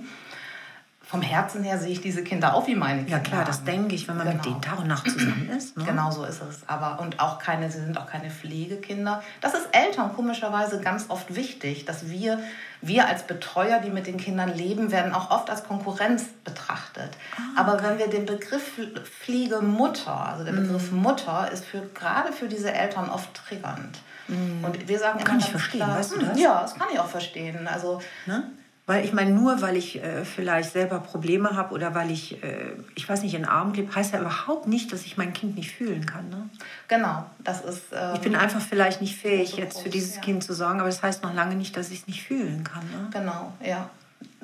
vom 1.08 1.22
Herzen 1.22 1.64
her 1.64 1.78
sehe 1.78 1.92
ich 1.92 2.02
diese 2.02 2.22
Kinder 2.22 2.52
auch 2.52 2.66
wie 2.66 2.74
meine 2.74 2.98
Kinder. 2.98 3.16
Ja 3.16 3.22
klar, 3.22 3.42
das 3.42 3.64
denke 3.64 3.94
ich, 3.94 4.06
wenn 4.08 4.18
man 4.18 4.26
genau. 4.26 4.36
mit 4.36 4.44
denen 4.44 4.60
Tag 4.60 4.78
und 4.78 4.88
Nacht 4.88 5.10
zusammen 5.10 5.48
ist. 5.56 5.74
Ne? 5.74 5.84
Genau 5.84 6.10
so 6.10 6.22
ist 6.24 6.42
es. 6.42 6.60
Aber 6.66 7.00
und 7.00 7.18
auch 7.18 7.38
keine, 7.38 7.70
sie 7.70 7.80
sind 7.80 7.96
auch 7.96 8.06
keine 8.06 8.28
Pflegekinder. 8.28 9.22
Das 9.40 9.54
ist 9.54 9.68
Eltern 9.72 10.14
komischerweise 10.14 10.82
ganz 10.82 11.06
oft 11.08 11.34
wichtig, 11.34 11.86
dass 11.86 12.10
wir, 12.10 12.38
wir 12.82 13.08
als 13.08 13.22
Betreuer, 13.22 13.78
die 13.80 13.88
mit 13.88 14.06
den 14.06 14.18
Kindern 14.18 14.54
leben, 14.54 14.90
werden 14.92 15.14
auch 15.14 15.30
oft 15.30 15.48
als 15.48 15.64
Konkurrenz 15.64 16.24
betrachtet. 16.44 17.16
Ah, 17.38 17.62
Aber 17.62 17.82
wenn 17.82 17.98
wir 17.98 18.08
den 18.08 18.26
Begriff 18.26 18.78
Pflegemutter, 19.22 20.14
also 20.14 20.44
der 20.44 20.52
Begriff 20.52 20.92
mm. 20.92 20.96
Mutter, 20.96 21.50
ist 21.50 21.64
für 21.64 21.88
gerade 21.94 22.34
für 22.34 22.48
diese 22.48 22.70
Eltern 22.70 23.08
oft 23.08 23.32
triggernd. 23.32 23.98
Mm. 24.28 24.62
Und 24.62 24.86
wir 24.86 24.98
sagen 24.98 25.24
kann 25.24 25.38
ich 25.38 25.46
verstehen, 25.46 25.80
klar, 25.80 25.98
weißt 25.98 26.12
du 26.12 26.18
das? 26.18 26.38
Ja, 26.38 26.60
das 26.60 26.74
kann 26.74 26.88
ich 26.92 27.00
auch 27.00 27.08
verstehen. 27.08 27.66
Also 27.66 28.02
ne? 28.26 28.50
Weil 28.88 29.04
ich 29.04 29.12
meine, 29.12 29.32
nur 29.32 29.60
weil 29.60 29.76
ich 29.76 30.02
äh, 30.02 30.24
vielleicht 30.24 30.72
selber 30.72 31.00
Probleme 31.00 31.54
habe 31.54 31.74
oder 31.74 31.94
weil 31.94 32.10
ich, 32.10 32.42
äh, 32.42 32.72
ich 32.94 33.06
weiß 33.06 33.20
nicht, 33.20 33.34
in 33.34 33.44
Arm 33.44 33.74
lebe, 33.74 33.94
heißt 33.94 34.14
ja 34.14 34.20
überhaupt 34.20 34.66
nicht, 34.66 34.90
dass 34.94 35.04
ich 35.04 35.18
mein 35.18 35.34
Kind 35.34 35.56
nicht 35.56 35.72
fühlen 35.72 36.06
kann. 36.06 36.30
Ne? 36.30 36.48
Genau, 36.88 37.26
das 37.44 37.60
ist. 37.60 37.82
Ähm, 37.92 38.14
ich 38.14 38.20
bin 38.20 38.34
einfach 38.34 38.62
vielleicht 38.62 39.02
nicht 39.02 39.18
fähig, 39.18 39.50
so 39.50 39.56
jetzt 39.58 39.82
für 39.82 39.90
dieses 39.90 40.16
ja. 40.16 40.22
Kind 40.22 40.42
zu 40.42 40.54
sorgen, 40.54 40.80
aber 40.80 40.88
das 40.88 41.02
heißt 41.02 41.22
noch 41.22 41.34
lange 41.34 41.54
nicht, 41.54 41.76
dass 41.76 41.90
ich 41.90 42.00
es 42.00 42.06
nicht 42.06 42.22
fühlen 42.22 42.64
kann. 42.64 42.82
Ne? 42.84 43.10
Genau, 43.12 43.52
ja 43.62 43.90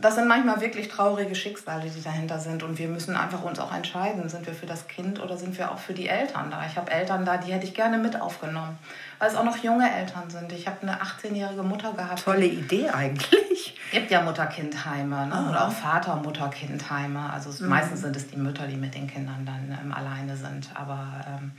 das 0.04 0.16
sind 0.16 0.28
manchmal 0.28 0.60
wirklich 0.60 0.88
traurige 0.88 1.34
Schicksale, 1.34 1.88
die 1.88 2.02
dahinter 2.02 2.38
sind. 2.38 2.62
Und 2.62 2.78
wir 2.78 2.88
müssen 2.88 3.16
einfach 3.16 3.42
uns 3.42 3.58
auch 3.58 3.74
entscheiden, 3.74 4.28
sind 4.28 4.46
wir 4.46 4.52
für 4.52 4.66
das 4.66 4.86
Kind 4.86 5.18
oder 5.18 5.38
sind 5.38 5.56
wir 5.56 5.72
auch 5.72 5.78
für 5.78 5.94
die 5.94 6.08
Eltern 6.08 6.50
da. 6.50 6.62
Ich 6.66 6.76
habe 6.76 6.90
Eltern 6.90 7.24
da, 7.24 7.38
die 7.38 7.52
hätte 7.52 7.64
ich 7.64 7.72
gerne 7.72 7.96
mit 7.96 8.20
aufgenommen, 8.20 8.78
weil 9.18 9.30
es 9.30 9.34
auch 9.34 9.44
noch 9.44 9.56
junge 9.56 9.90
Eltern 9.90 10.28
sind. 10.28 10.52
Ich 10.52 10.66
habe 10.66 10.82
eine 10.82 11.00
18-jährige 11.00 11.62
Mutter 11.62 11.94
gehabt. 11.94 12.22
Tolle 12.22 12.44
Idee 12.44 12.90
eigentlich. 12.90 13.80
Es 13.86 13.90
gibt 13.92 14.10
ja 14.10 14.20
Mutter-Kind-Heime 14.20 15.26
ne? 15.26 15.46
oder 15.48 15.68
auch 15.68 15.72
Vater-Mutter-Kind-Heime. 15.72 17.32
Also 17.32 17.64
mhm. 17.64 17.70
meistens 17.70 18.02
sind 18.02 18.14
es 18.14 18.28
die 18.28 18.36
Mütter, 18.36 18.66
die 18.66 18.76
mit 18.76 18.94
den 18.94 19.06
Kindern 19.06 19.46
dann 19.46 19.78
ähm, 19.82 19.92
alleine 19.92 20.36
sind. 20.36 20.68
Aber 20.74 21.06
ähm, 21.26 21.52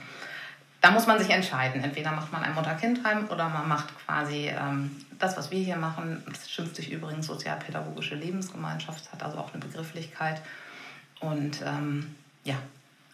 da 0.86 0.92
muss 0.92 1.08
man 1.08 1.18
sich 1.18 1.32
entscheiden. 1.32 1.84
Entweder 1.84 2.12
macht 2.12 2.32
man 2.32 2.44
ein 2.44 2.54
Mutter-Kind-Heim 2.54 3.27
oder 3.32 3.50
man 3.50 3.68
macht 3.68 3.88
quasi 4.06 4.50
ähm, 4.50 4.92
das, 5.18 5.36
was 5.36 5.50
wir 5.50 5.58
hier 5.58 5.77
machen. 5.77 6.22
Das 6.27 6.48
schimpft 6.48 6.75
sich 6.75 6.92
übrigens 6.92 7.25
sozialpädagogische 7.25 8.13
Lebensgemeinschaft, 8.13 9.12
hat 9.12 9.24
also 9.24 9.39
auch 9.39 9.51
eine 9.51 9.65
Begrifflichkeit. 9.65 10.44
Und 11.22 11.63
ähm, 11.65 12.13
ja, 12.44 12.54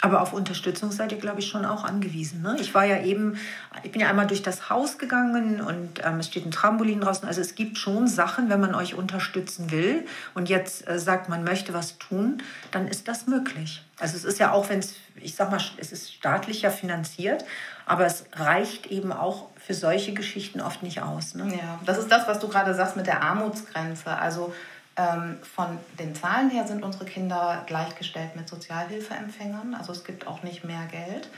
aber 0.02 0.22
auf 0.22 0.34
Unterstützung 0.34 0.92
seid 0.92 1.12
ihr, 1.12 1.20
glaube 1.20 1.40
ich, 1.40 1.48
schon 1.48 1.64
auch 1.64 1.84
angewiesen. 1.84 2.42
Ne? 2.42 2.58
Ich 2.60 2.74
war 2.74 2.86
ja 2.86 3.04
eben, 3.04 3.38
ich 3.84 3.92
bin 3.92 4.02
ja 4.02 4.10
einmal 4.10 4.26
durch 4.26 4.42
das 4.42 4.70
Haus 4.70 4.98
gegangen 4.98 5.62
und 5.62 6.02
ähm, 6.04 6.20
es 6.20 6.28
steht 6.28 6.44
ein 6.46 6.52
Trampolin 6.52 7.02
draußen. 7.02 7.28
Also 7.28 7.40
es 7.40 7.54
gibt 7.54 7.78
schon 7.78 8.08
Sachen, 8.08 8.50
wenn 8.50 8.60
man 8.60 8.74
euch 8.74 8.96
unterstützen 8.96 9.70
will 9.70 10.06
und 10.34 10.50
jetzt 10.50 10.88
äh, 10.88 10.98
sagt, 10.98 11.30
man 11.30 11.44
möchte 11.44 11.76
was 11.76 12.00
tun, 12.00 12.42
dann 12.72 12.88
ist 12.88 13.08
das 13.08 13.28
möglich. 13.28 13.84
Also 14.00 14.18
es 14.18 14.24
ist 14.24 14.40
ja 14.40 14.52
auch, 14.52 14.70
wenn 14.70 14.80
es, 14.80 14.96
ich 15.16 15.36
sag 15.36 15.52
mal, 15.52 15.62
es 15.78 15.92
ist 15.92 16.12
staatlich 16.12 16.64
ja 16.64 16.72
finanziert, 16.72 17.46
aber 17.86 18.08
es 18.08 18.26
reicht 18.34 18.88
eben 18.88 19.12
auch 19.12 19.50
für 19.56 19.76
solche 19.76 20.14
Geschichten 20.14 20.62
oft 20.62 20.82
nicht 20.82 21.04
aus. 21.04 21.36
Ne? 21.36 21.56
Ja, 21.56 21.80
das 21.86 22.00
ist 22.00 22.12
das, 22.12 22.28
was 22.28 22.40
du 22.40 22.48
gerade 22.48 22.74
sagst 22.74 22.98
mit 22.98 23.06
der 23.06 23.22
Armutsgrenze. 23.22 24.10
Also 24.10 24.52
von 24.96 25.78
den 26.00 26.14
Zahlen 26.16 26.50
her 26.50 26.68
sind 26.68 26.84
unsere 26.84 27.06
Kinder 27.06 27.64
gleichgestellt 27.66 28.36
mit 28.36 28.50
Sozialhilfeempfängern. 28.50 29.74
Also 29.74 29.94
es 29.94 30.04
gibt 30.04 30.28
auch 30.28 30.44
nicht 30.44 30.64
mehr 30.64 30.86
Geld. 30.92 31.30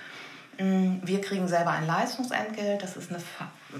Mm, 0.59 1.05
wir 1.05 1.21
kriegen 1.21 1.47
selber 1.47 1.71
ein 1.71 1.85
Leistungsentgelt. 1.85 2.81
Das 2.81 2.97
ist, 2.97 3.11
eine, 3.11 3.21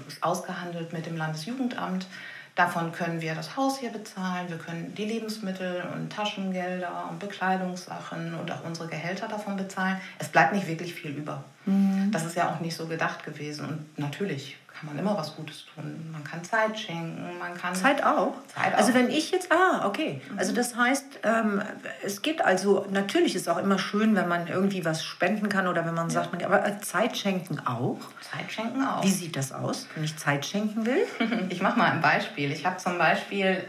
ist 0.06 0.22
ausgehandelt 0.22 0.92
mit 0.92 1.06
dem 1.06 1.16
Landesjugendamt. 1.16 2.06
Davon 2.54 2.92
können 2.92 3.20
wir 3.20 3.34
das 3.34 3.56
Haus 3.56 3.78
hier 3.78 3.90
bezahlen, 3.90 4.48
wir 4.48 4.58
können 4.58 4.94
die 4.94 5.06
Lebensmittel 5.06 5.84
und 5.92 6.12
Taschengelder 6.12 7.08
und 7.10 7.18
Bekleidungssachen 7.18 8.32
und 8.34 8.48
auch 8.52 8.64
unsere 8.64 8.86
Gehälter 8.86 9.26
davon 9.26 9.56
bezahlen. 9.56 10.00
Es 10.20 10.28
bleibt 10.28 10.54
nicht 10.54 10.68
wirklich 10.68 10.94
viel 10.94 11.10
über. 11.10 11.42
Mhm. 11.66 12.12
Das 12.12 12.24
ist 12.24 12.36
ja 12.36 12.54
auch 12.54 12.60
nicht 12.60 12.76
so 12.76 12.86
gedacht 12.86 13.24
gewesen. 13.24 13.66
Und 13.66 13.98
natürlich 13.98 14.56
kann 14.84 14.96
man 14.96 15.04
immer 15.04 15.16
was 15.16 15.34
Gutes 15.36 15.64
tun. 15.66 16.10
Man 16.12 16.22
kann 16.24 16.44
Zeit 16.44 16.78
schenken, 16.78 17.38
man 17.38 17.56
kann... 17.56 17.74
Zeit 17.74 18.04
auch? 18.04 18.34
Zeit 18.54 18.74
auch. 18.74 18.78
Also 18.78 18.94
wenn 18.94 19.08
ich 19.08 19.30
jetzt... 19.30 19.50
Ah, 19.50 19.86
okay. 19.86 20.20
Mhm. 20.30 20.38
Also 20.38 20.54
das 20.54 20.76
heißt, 20.76 21.20
ähm, 21.22 21.62
es 22.04 22.22
geht 22.22 22.44
also... 22.44 22.86
Natürlich 22.90 23.34
ist 23.34 23.42
es 23.42 23.48
auch 23.48 23.58
immer 23.58 23.78
schön, 23.78 24.14
wenn 24.14 24.28
man 24.28 24.46
irgendwie 24.46 24.84
was 24.84 25.04
spenden 25.04 25.48
kann 25.48 25.66
oder 25.66 25.86
wenn 25.86 25.94
man 25.94 26.10
sagt, 26.10 26.32
man, 26.32 26.42
aber 26.44 26.66
äh, 26.66 26.78
Zeit 26.80 27.16
schenken 27.16 27.60
auch? 27.66 27.98
Zeit 28.20 28.50
schenken 28.50 28.84
auch. 28.84 29.02
Wie 29.02 29.10
sieht 29.10 29.36
das 29.36 29.52
aus, 29.52 29.86
wenn 29.94 30.04
ich 30.04 30.16
Zeit 30.16 30.44
schenken 30.44 30.84
will? 30.84 31.06
ich 31.48 31.62
mache 31.62 31.78
mal 31.78 31.90
ein 31.90 32.00
Beispiel. 32.00 32.52
Ich 32.52 32.66
habe 32.66 32.76
zum 32.76 32.98
Beispiel, 32.98 33.64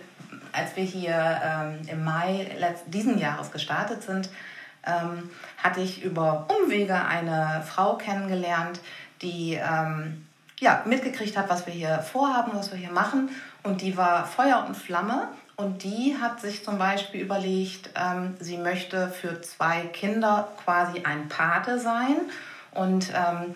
als 0.52 0.76
wir 0.76 0.84
hier 0.84 1.42
ähm, 1.44 1.80
im 1.88 2.04
Mai 2.04 2.52
diesen 2.88 3.18
Jahres 3.18 3.52
gestartet 3.52 4.04
sind, 4.04 4.30
ähm, 4.86 5.30
hatte 5.64 5.80
ich 5.80 6.04
über 6.04 6.48
Umwege 6.50 7.06
eine 7.06 7.64
Frau 7.66 7.96
kennengelernt, 7.96 8.82
die... 9.22 9.54
Ähm, 9.54 10.25
ja, 10.60 10.84
mitgekriegt 10.86 11.38
hat, 11.38 11.50
was 11.50 11.66
wir 11.66 11.74
hier 11.74 12.00
vorhaben, 12.00 12.52
was 12.54 12.72
wir 12.72 12.78
hier 12.78 12.92
machen. 12.92 13.30
Und 13.64 13.82
die 13.82 13.98
war 13.98 14.26
Feuer 14.26 14.66
und 14.68 14.76
Flamme. 14.76 15.30
Und 15.58 15.84
die 15.84 16.18
hat 16.20 16.42
sich 16.42 16.64
zum 16.64 16.78
Beispiel 16.78 17.22
überlegt, 17.22 17.90
ähm, 17.96 18.36
sie 18.40 18.58
möchte 18.58 19.10
für 19.10 19.42
zwei 19.42 19.82
Kinder 19.88 20.50
quasi 20.64 21.04
ein 21.04 21.30
Pate 21.30 21.80
sein 21.80 22.18
und 22.72 23.10
ähm, 23.16 23.56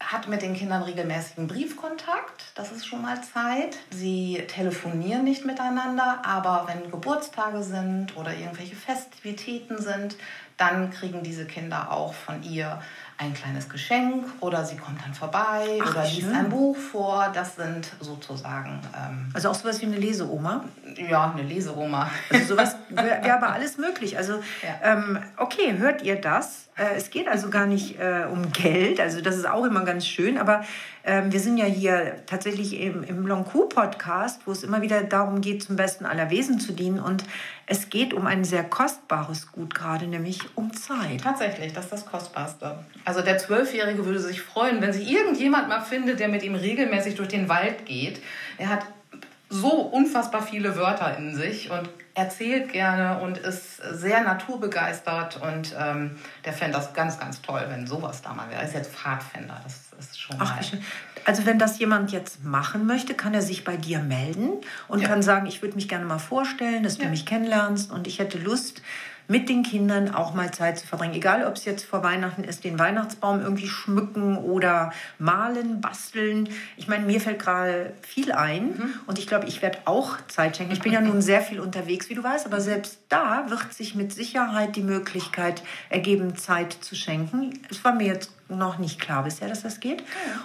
hat 0.00 0.28
mit 0.28 0.42
den 0.42 0.54
Kindern 0.54 0.82
regelmäßigen 0.84 1.48
Briefkontakt. 1.48 2.52
Das 2.54 2.70
ist 2.70 2.86
schon 2.86 3.02
mal 3.02 3.20
Zeit. 3.22 3.76
Sie 3.90 4.44
telefonieren 4.46 5.24
nicht 5.24 5.44
miteinander, 5.44 6.22
aber 6.24 6.68
wenn 6.68 6.90
Geburtstage 6.90 7.64
sind 7.64 8.16
oder 8.16 8.32
irgendwelche 8.32 8.76
Festivitäten 8.76 9.82
sind, 9.82 10.16
dann 10.56 10.90
kriegen 10.90 11.24
diese 11.24 11.46
Kinder 11.46 11.90
auch 11.90 12.14
von 12.14 12.42
ihr 12.44 12.80
ein 13.18 13.34
kleines 13.34 13.68
Geschenk 13.68 14.24
oder 14.40 14.64
sie 14.64 14.76
kommt 14.76 15.02
dann 15.04 15.12
vorbei 15.12 15.80
Ach, 15.82 15.90
oder 15.90 16.04
liest 16.04 16.32
ein 16.32 16.48
Buch 16.48 16.76
vor. 16.76 17.30
Das 17.34 17.56
sind 17.56 17.90
sozusagen. 18.00 18.80
Ähm, 18.96 19.30
also 19.34 19.50
auch 19.50 19.54
sowas 19.54 19.80
wie 19.82 19.86
eine 19.86 19.96
Leseoma? 19.96 20.64
Ja, 20.96 21.32
eine 21.32 21.42
Leseoma. 21.42 22.08
Also 22.30 22.54
sowas 22.54 22.76
wäre 22.90 23.34
aber 23.34 23.52
alles 23.52 23.76
möglich. 23.76 24.16
Also, 24.16 24.34
ja. 24.62 24.92
ähm, 24.92 25.18
okay, 25.36 25.76
hört 25.78 26.02
ihr 26.02 26.16
das? 26.16 26.68
Äh, 26.78 26.96
es 26.96 27.10
geht 27.10 27.28
also 27.28 27.50
gar 27.50 27.66
nicht 27.66 27.98
äh, 27.98 28.26
um 28.30 28.52
Geld, 28.52 29.00
also 29.00 29.20
das 29.20 29.36
ist 29.36 29.48
auch 29.48 29.64
immer 29.64 29.84
ganz 29.84 30.06
schön, 30.06 30.38
aber 30.38 30.64
ähm, 31.04 31.32
wir 31.32 31.40
sind 31.40 31.58
ja 31.58 31.64
hier 31.64 32.16
tatsächlich 32.26 32.80
im, 32.80 33.02
im 33.02 33.26
Lonku-Podcast, 33.26 34.42
wo 34.46 34.52
es 34.52 34.62
immer 34.62 34.80
wieder 34.80 35.02
darum 35.02 35.40
geht, 35.40 35.62
zum 35.62 35.76
Besten 35.76 36.06
aller 36.06 36.30
Wesen 36.30 36.60
zu 36.60 36.72
dienen 36.72 37.00
und 37.00 37.24
es 37.66 37.90
geht 37.90 38.14
um 38.14 38.26
ein 38.26 38.44
sehr 38.44 38.64
kostbares 38.64 39.50
Gut 39.50 39.74
gerade, 39.74 40.06
nämlich 40.06 40.40
um 40.54 40.72
Zeit. 40.72 41.22
Tatsächlich, 41.22 41.72
das 41.72 41.84
ist 41.84 41.92
das 41.92 42.06
Kostbarste. 42.06 42.78
Also 43.08 43.22
der 43.22 43.38
Zwölfjährige 43.38 44.04
würde 44.04 44.20
sich 44.20 44.42
freuen, 44.42 44.82
wenn 44.82 44.92
sich 44.92 45.10
irgendjemand 45.10 45.66
mal 45.66 45.80
findet, 45.80 46.20
der 46.20 46.28
mit 46.28 46.42
ihm 46.42 46.54
regelmäßig 46.54 47.14
durch 47.14 47.30
den 47.30 47.48
Wald 47.48 47.86
geht. 47.86 48.20
Er 48.58 48.68
hat 48.68 48.84
so 49.48 49.70
unfassbar 49.70 50.42
viele 50.42 50.76
Wörter 50.76 51.16
in 51.16 51.34
sich 51.34 51.70
und 51.70 51.88
erzählt 52.12 52.70
gerne 52.70 53.20
und 53.20 53.38
ist 53.38 53.78
sehr 53.78 54.22
naturbegeistert 54.24 55.40
und 55.40 55.74
ähm, 55.80 56.18
der 56.44 56.52
fände 56.52 56.76
das 56.76 56.92
ganz, 56.92 57.18
ganz 57.18 57.40
toll, 57.40 57.64
wenn 57.70 57.86
sowas 57.86 58.20
da 58.20 58.34
mal 58.34 58.50
wäre. 58.50 58.60
Er 58.60 58.68
ist 58.68 58.74
jetzt 58.74 58.94
Pfadfinder, 58.94 59.58
das 59.64 59.86
ist 59.98 60.20
schon 60.20 60.36
Ach, 60.38 60.60
Also 61.24 61.46
wenn 61.46 61.58
das 61.58 61.78
jemand 61.78 62.12
jetzt 62.12 62.44
machen 62.44 62.84
möchte, 62.84 63.14
kann 63.14 63.32
er 63.32 63.40
sich 63.40 63.64
bei 63.64 63.78
dir 63.78 64.00
melden 64.00 64.50
und 64.86 65.00
ja. 65.00 65.08
kann 65.08 65.22
sagen, 65.22 65.46
ich 65.46 65.62
würde 65.62 65.76
mich 65.76 65.88
gerne 65.88 66.04
mal 66.04 66.18
vorstellen, 66.18 66.82
dass 66.82 66.98
du 66.98 67.04
ja. 67.04 67.08
mich 67.08 67.24
kennenlernst 67.24 67.90
und 67.90 68.06
ich 68.06 68.18
hätte 68.18 68.36
Lust, 68.36 68.82
mit 69.28 69.50
den 69.50 69.62
Kindern 69.62 70.14
auch 70.14 70.34
mal 70.34 70.50
Zeit 70.52 70.78
zu 70.78 70.86
verbringen. 70.86 71.14
Egal, 71.14 71.46
ob 71.46 71.54
es 71.54 71.66
jetzt 71.66 71.84
vor 71.84 72.02
Weihnachten 72.02 72.44
ist, 72.44 72.64
den 72.64 72.78
Weihnachtsbaum 72.78 73.40
irgendwie 73.40 73.68
schmücken 73.68 74.38
oder 74.38 74.92
malen, 75.18 75.80
basteln. 75.82 76.48
Ich 76.78 76.88
meine, 76.88 77.04
mir 77.04 77.20
fällt 77.20 77.38
gerade 77.38 77.92
viel 78.00 78.32
ein 78.32 78.68
mhm. 78.68 78.94
und 79.06 79.18
ich 79.18 79.26
glaube, 79.26 79.46
ich 79.46 79.60
werde 79.60 79.78
auch 79.84 80.16
Zeit 80.28 80.56
schenken. 80.56 80.72
Ich 80.72 80.80
bin 80.80 80.92
ja 80.92 81.02
nun 81.02 81.20
sehr 81.20 81.42
viel 81.42 81.60
unterwegs, 81.60 82.08
wie 82.08 82.14
du 82.14 82.24
weißt, 82.24 82.46
aber 82.46 82.60
selbst 82.60 83.00
da 83.10 83.44
wird 83.50 83.72
sich 83.72 83.94
mit 83.94 84.12
Sicherheit 84.12 84.76
die 84.76 84.82
Möglichkeit 84.82 85.62
ergeben, 85.90 86.34
Zeit 86.36 86.72
zu 86.72 86.94
schenken. 86.94 87.52
Es 87.70 87.84
war 87.84 87.94
mir 87.94 88.06
jetzt 88.06 88.32
noch 88.48 88.78
nicht 88.78 88.98
klar 89.00 89.24
bisher, 89.24 89.48
dass 89.48 89.62
das 89.62 89.80
geht. 89.80 90.02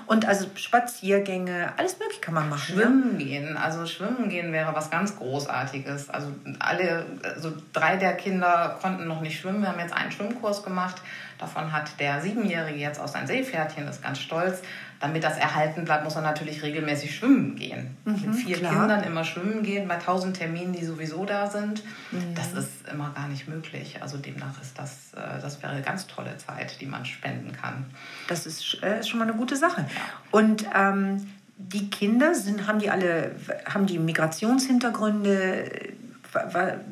Und 0.07 0.25
also 0.25 0.47
Spaziergänge, 0.55 1.73
alles 1.77 1.99
mögliche 1.99 2.21
kann 2.21 2.33
man 2.33 2.49
machen. 2.49 2.73
Schwimmen 2.73 3.19
ja? 3.19 3.25
gehen, 3.25 3.57
also 3.57 3.85
schwimmen 3.85 4.29
gehen 4.29 4.51
wäre 4.51 4.75
was 4.75 4.89
ganz 4.89 5.15
Großartiges. 5.15 6.09
Also 6.09 6.27
alle, 6.59 7.05
also 7.23 7.53
drei 7.71 7.95
der 7.95 8.15
Kinder 8.15 8.77
konnten 8.81 9.07
noch 9.07 9.21
nicht 9.21 9.39
schwimmen. 9.39 9.61
Wir 9.61 9.69
haben 9.69 9.79
jetzt 9.79 9.93
einen 9.93 10.11
Schwimmkurs 10.11 10.63
gemacht. 10.63 11.01
Davon 11.43 11.73
hat 11.73 11.99
der 11.99 12.21
Siebenjährige 12.21 12.79
jetzt 12.79 12.99
aus 12.99 13.15
ein 13.15 13.27
Seepferdchen, 13.27 13.87
ist 13.87 14.01
ganz 14.01 14.19
stolz 14.19 14.61
damit 15.03 15.21
das 15.21 15.37
erhalten 15.37 15.83
bleibt, 15.83 16.05
muss 16.05 16.15
er 16.15 16.21
natürlich 16.21 16.63
regelmäßig 16.63 17.13
schwimmen 17.13 17.57
gehen. 17.57 17.97
Mhm, 18.05 18.21
Mit 18.21 18.35
vier 18.35 18.57
klar. 18.57 18.71
Kindern 18.71 19.03
immer 19.03 19.25
schwimmen 19.25 19.61
gehen, 19.61 19.85
bei 19.89 19.97
tausend 19.97 20.37
Terminen, 20.37 20.71
die 20.71 20.85
sowieso 20.85 21.25
da 21.25 21.49
sind, 21.49 21.83
mhm. 22.11 22.33
das 22.35 22.53
ist 22.53 22.87
immer 22.89 23.11
gar 23.13 23.27
nicht 23.27 23.49
möglich. 23.49 23.97
Also 24.01 24.17
demnach 24.17 24.61
ist 24.61 24.79
das, 24.79 25.11
äh, 25.13 25.41
das 25.41 25.61
wäre 25.61 25.73
eine 25.73 25.81
ganz 25.81 26.07
tolle 26.07 26.37
Zeit, 26.37 26.79
die 26.79 26.85
man 26.85 27.05
spenden 27.05 27.51
kann. 27.51 27.87
Das 28.29 28.45
ist, 28.45 28.81
äh, 28.81 29.01
ist 29.01 29.09
schon 29.09 29.19
mal 29.19 29.27
eine 29.27 29.35
gute 29.35 29.57
Sache. 29.57 29.81
Ja. 29.81 29.87
Und 30.31 30.65
ähm, 30.73 31.29
die 31.57 31.89
Kinder 31.89 32.33
sind, 32.33 32.65
haben 32.65 32.79
die 32.79 32.89
alle, 32.89 33.35
haben 33.65 33.85
die 33.87 33.99
Migrationshintergründe? 33.99 35.92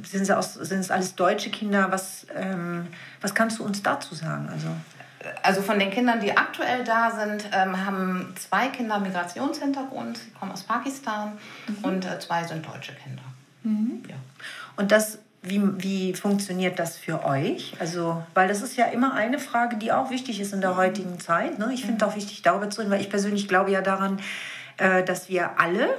Sind, 0.04 0.26
sie 0.26 0.38
aus, 0.38 0.54
sind 0.54 0.80
es 0.80 0.92
alles 0.92 1.16
deutsche 1.16 1.50
Kinder? 1.50 1.92
Was, 1.92 2.28
ähm, 2.36 2.88
was 3.22 3.34
kannst 3.34 3.60
du 3.60 3.64
uns 3.64 3.82
dazu 3.82 4.16
sagen? 4.16 4.50
Also 4.52 4.70
also 5.44 5.62
von 5.62 5.80
den 5.80 5.92
Kindern, 5.92 6.20
die 6.20 6.36
aktuell 6.36 6.84
da 6.84 7.12
sind, 7.12 7.50
ähm, 7.54 7.86
haben 7.86 8.34
zwei 8.38 8.68
Kinder 8.68 9.00
Migrationshintergrund, 9.00 10.18
sie 10.18 10.32
kommen 10.32 10.52
aus 10.52 10.64
Pakistan 10.64 11.34
mhm. 11.68 11.84
und 11.84 12.06
äh, 12.06 12.20
zwei 12.20 12.44
sind 12.44 12.66
deutsche 12.66 12.94
Kinder. 12.94 13.24
Mhm. 13.64 14.04
Ja. 14.10 14.16
Und 14.78 14.92
das, 14.92 15.20
wie, 15.42 15.62
wie 15.82 16.14
funktioniert 16.14 16.80
das 16.80 16.98
für 16.98 17.24
euch? 17.26 17.74
Also, 17.80 18.24
weil 18.34 18.48
das 18.48 18.62
ist 18.62 18.78
ja 18.78 18.86
immer 18.86 19.14
eine 19.14 19.40
Frage, 19.40 19.78
die 19.78 19.92
auch 19.92 20.10
wichtig 20.10 20.40
ist 20.40 20.54
in 20.54 20.62
der 20.62 20.76
heutigen 20.76 21.20
Zeit. 21.20 21.60
Ne? 21.60 21.70
Ich 21.74 21.86
finde 21.86 22.04
mhm. 22.04 22.12
auch 22.12 22.16
wichtig, 22.16 22.42
darüber 22.42 22.70
zu 22.70 22.82
reden, 22.82 22.92
weil 22.92 23.02
ich 23.02 23.10
persönlich 23.10 23.48
glaube 23.48 23.72
ja 23.72 23.82
daran, 23.82 24.20
äh, 24.78 25.04
dass 25.04 25.30
wir 25.30 25.60
alle 25.60 25.90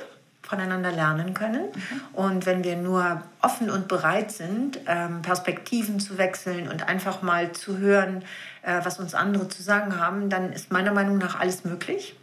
voneinander 0.52 0.92
lernen 0.92 1.32
können. 1.32 1.62
Mhm. 1.62 2.00
Und 2.12 2.46
wenn 2.46 2.62
wir 2.62 2.76
nur 2.76 3.22
offen 3.40 3.70
und 3.70 3.88
bereit 3.88 4.30
sind, 4.30 4.78
ähm, 4.86 5.22
Perspektiven 5.22 5.98
zu 5.98 6.18
wechseln 6.18 6.68
und 6.68 6.86
einfach 6.88 7.22
mal 7.22 7.52
zu 7.52 7.78
hören, 7.78 8.22
äh, 8.60 8.80
was 8.82 8.98
uns 8.98 9.14
andere 9.14 9.48
zu 9.48 9.62
sagen 9.62 9.98
haben, 9.98 10.28
dann 10.28 10.52
ist 10.52 10.70
meiner 10.70 10.92
Meinung 10.92 11.16
nach 11.16 11.40
alles 11.40 11.64
möglich. 11.64 12.14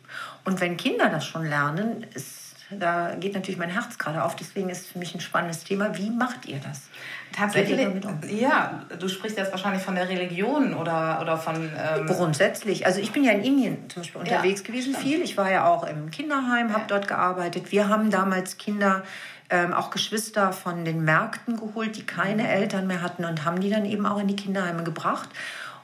Und 0.46 0.62
wenn 0.62 0.78
Kinder 0.78 1.10
das 1.10 1.26
schon 1.26 1.44
lernen, 1.44 2.06
ist 2.14 2.50
da 2.72 3.16
geht 3.16 3.34
natürlich 3.34 3.58
mein 3.58 3.72
Herz 3.72 3.98
gerade 3.98 4.24
auf. 4.24 4.36
Deswegen 4.36 4.70
ist 4.70 4.82
es 4.82 4.88
für 4.88 5.00
mich 5.00 5.16
ein 5.16 5.22
spannendes 5.22 5.64
Thema. 5.64 5.98
Wie 5.98 6.12
macht 6.12 6.46
ihr 6.46 6.60
das? 6.60 6.90
Tatsächlich, 7.36 7.88
ja, 8.30 8.82
du 9.00 9.08
sprichst 9.08 9.38
jetzt 9.38 9.52
wahrscheinlich 9.52 9.84
von 9.84 9.96
der 9.96 10.10
Religion 10.10 10.74
oder, 10.74 11.20
oder 11.22 11.38
von... 11.38 11.56
Ähm 11.56 12.06
Grundsätzlich. 12.08 12.86
Also 12.86 13.00
ich 13.00 13.12
bin 13.12 13.24
ja 13.24 13.32
in 13.32 13.44
Indien 13.44 13.90
zum 13.90 14.02
Beispiel 14.02 14.22
unterwegs 14.22 14.62
ja, 14.62 14.68
gewesen 14.68 14.94
stimmt. 14.94 15.08
viel. 15.08 15.22
Ich 15.22 15.38
war 15.38 15.50
ja 15.52 15.68
auch 15.68 15.88
im 15.88 16.12
Kinderheim, 16.12 16.74
habe 16.74 16.86
dort 16.88 17.08
gearbeitet. 17.08 17.72
Wir 17.72 17.88
haben 17.88 18.10
damals 18.10 18.58
Kinder 18.58 19.04
ähm, 19.50 19.74
auch 19.74 19.90
Geschwister 19.90 20.54
von 20.54 20.86
den 20.86 21.04
Märkten 21.04 21.58
geholt, 21.58 21.96
die 21.96 22.06
keine 22.06 22.44
mhm. 22.44 22.50
Eltern 22.50 22.88
mehr 22.88 23.02
hatten 23.02 23.26
und 23.26 23.46
haben 23.46 23.62
die 23.62 23.70
dann 23.70 23.86
eben 23.86 24.06
auch 24.06 24.20
in 24.20 24.28
die 24.28 24.36
Kinderheime 24.36 24.84
gebracht. 24.84 25.30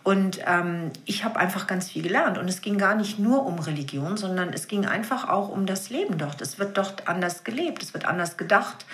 Und 0.04 0.40
ähm, 0.46 0.92
ich 1.06 1.24
habe 1.24 1.40
einfach 1.40 1.66
ganz 1.66 1.90
viel 1.90 2.04
gelernt. 2.04 2.38
Und 2.38 2.48
es 2.48 2.62
ging 2.62 2.78
gar 2.78 2.94
nicht 2.94 3.18
nur 3.18 3.44
um 3.44 3.58
Religion, 3.58 4.18
sondern 4.18 4.54
es 4.54 4.68
ging 4.68 4.86
einfach 4.86 5.28
auch 5.28 5.50
um 5.50 5.66
das 5.66 5.90
Leben 5.90 6.20
dort. 6.20 6.42
Es 6.42 6.60
wird 6.60 6.78
dort 6.78 7.08
anders 7.08 7.44
gelebt, 7.44 7.82
es 7.82 7.94
wird 7.96 8.06
anders 8.06 8.38
gedacht. 8.38 8.86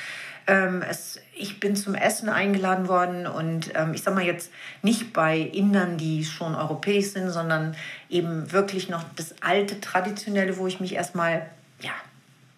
Ähm, 0.47 0.83
es, 0.87 1.19
ich 1.35 1.59
bin 1.59 1.75
zum 1.75 1.95
Essen 1.95 2.29
eingeladen 2.29 2.87
worden 2.87 3.27
und 3.27 3.71
ähm, 3.75 3.93
ich 3.93 4.03
sage 4.03 4.15
mal 4.15 4.25
jetzt 4.25 4.51
nicht 4.81 5.13
bei 5.13 5.39
Indern, 5.39 5.97
die 5.97 6.25
schon 6.25 6.55
europäisch 6.55 7.07
sind, 7.07 7.29
sondern 7.29 7.75
eben 8.09 8.51
wirklich 8.51 8.89
noch 8.89 9.03
das 9.15 9.35
alte, 9.41 9.79
traditionelle, 9.79 10.57
wo 10.57 10.67
ich 10.67 10.79
mich 10.79 10.95
erstmal 10.95 11.49
ja, 11.81 11.91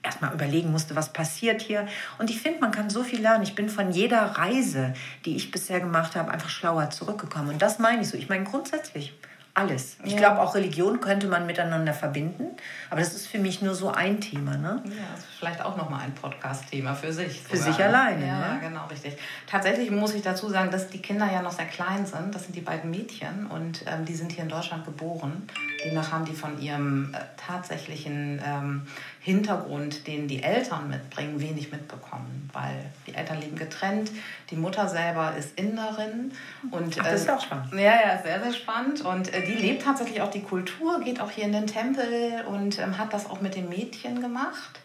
erstmal 0.04 0.34
überlegen 0.34 0.72
musste, 0.72 0.96
was 0.96 1.13
passiert 1.13 1.62
hier. 1.62 1.88
Und 2.19 2.30
ich 2.30 2.41
finde, 2.41 2.60
man 2.60 2.72
kann 2.72 2.89
so 2.89 3.04
viel 3.04 3.22
lernen. 3.22 3.43
Ich 3.43 3.56
bin 3.56 3.69
von 3.69 3.91
jeder 3.91 4.22
Reise, 4.22 4.93
die 5.26 5.36
ich 5.36 5.52
bisher 5.52 5.80
gemacht 5.80 6.15
habe, 6.15 6.32
einfach 6.32 6.50
schlauer 6.50 6.89
zurückgekommen. 6.89 7.50
Und 7.50 7.62
das 7.62 7.80
meine 7.80 8.02
ich 8.02 8.10
so. 8.10 8.17
Ich 8.17 8.30
meine 8.30 8.43
grundsätzlich 8.43 9.13
alles. 9.56 9.98
Ich 10.04 10.13
ja. 10.13 10.18
glaube, 10.18 10.42
auch 10.42 10.56
Religion 10.56 11.00
könnte 11.00 11.28
man 11.28 11.46
miteinander 11.46 11.94
verbinden, 11.94 12.58
aber 12.89 13.02
das 13.02 13.13
ist 13.13 13.28
für 13.28 13.38
mich 13.38 13.62
nur 13.62 13.76
so 13.76 13.92
ein 13.92 14.20
Thema. 14.20 14.58
Ne? 14.58 14.82
Ja, 14.86 14.92
das 15.13 15.26
ist 15.26 15.36
vielleicht 15.38 15.62
auch 15.62 15.78
nochmal 15.78 16.02
ein 16.02 16.16
Podcast-Thema 16.16 16.96
für 16.96 17.13
sich. 17.13 17.39
Für 17.39 17.58
sogar. 17.58 17.72
sich 17.72 17.78
ne? 17.78 17.86
alleine. 17.86 18.26
Ja, 18.28 18.54
ne? 18.54 18.60
genau, 18.62 18.88
richtig. 18.88 19.16
Tatsächlich 19.46 19.92
muss 19.92 20.16
ich 20.16 20.24
dazu 20.24 20.50
sagen, 20.50 20.72
dass 20.72 20.89
die 20.89 21.00
Kinder 21.00 21.32
ja 21.32 21.44
noch 21.44 21.52
sehr 21.52 21.66
klein 21.66 22.08
sind. 22.08 22.34
Das 22.34 22.46
sind 22.46 22.56
die 22.56 22.62
beiden 22.62 22.89
Mädchen 22.89 23.46
und 23.46 23.84
ähm, 23.86 24.06
die 24.06 24.16
sind 24.16 24.32
hier 24.32 24.44
in 24.44 24.50
Deutschland 24.50 24.86
geboren. 24.86 25.48
Demnach 25.86 26.12
haben 26.12 26.26
die 26.26 26.34
von 26.34 26.60
ihrem 26.60 27.13
äh, 27.13 27.20
tatsächlichen 27.38 28.42
ähm, 28.44 28.88
Hintergrund, 29.20 30.08
den 30.08 30.28
die 30.28 30.42
Eltern 30.42 30.89
mitbringen, 30.89 31.39
wenig 31.39 31.72
mitbekommen, 31.72 32.50
weil 32.54 32.86
die 33.06 33.13
Eltern 33.13 33.39
leben 33.39 33.56
getrennt. 33.56 34.12
Die 34.50 34.56
Mutter 34.56 34.88
selber 34.89 35.36
ist 35.38 35.58
Inderin 35.60 36.32
und 36.72 36.98
Ach, 37.00 37.04
das 37.04 37.22
ist 37.22 37.30
äh, 37.30 37.32
auch 37.32 37.42
spannend. 37.42 37.72
Ja, 37.74 37.80
ja, 37.80 38.22
sehr, 38.22 38.42
sehr 38.42 38.54
spannend. 38.54 39.02
Und 39.02 39.34
äh, 39.34 39.43
die 39.46 39.54
lebt 39.54 39.84
tatsächlich 39.84 40.22
auch 40.22 40.32
die 40.32 40.42
Kultur, 40.42 41.00
geht 41.02 41.20
auch 41.22 41.32
hier 41.32 41.46
in 41.46 41.54
den 41.54 41.68
Tempel 41.68 42.44
und 42.48 42.80
ähm, 42.80 42.98
hat 42.98 43.14
das 43.14 43.30
auch 43.30 43.42
mit 43.42 43.56
den 43.56 43.70
Mädchen 43.70 44.22
gemacht. 44.22 44.80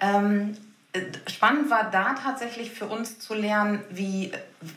Ähm, 0.00 0.56
äh, 0.94 1.00
spannend 1.28 1.70
war 1.70 1.90
da 1.90 2.14
tatsächlich 2.14 2.70
für 2.70 2.86
uns 2.86 3.18
zu 3.18 3.34
lernen, 3.34 3.80
wie, 3.90 4.30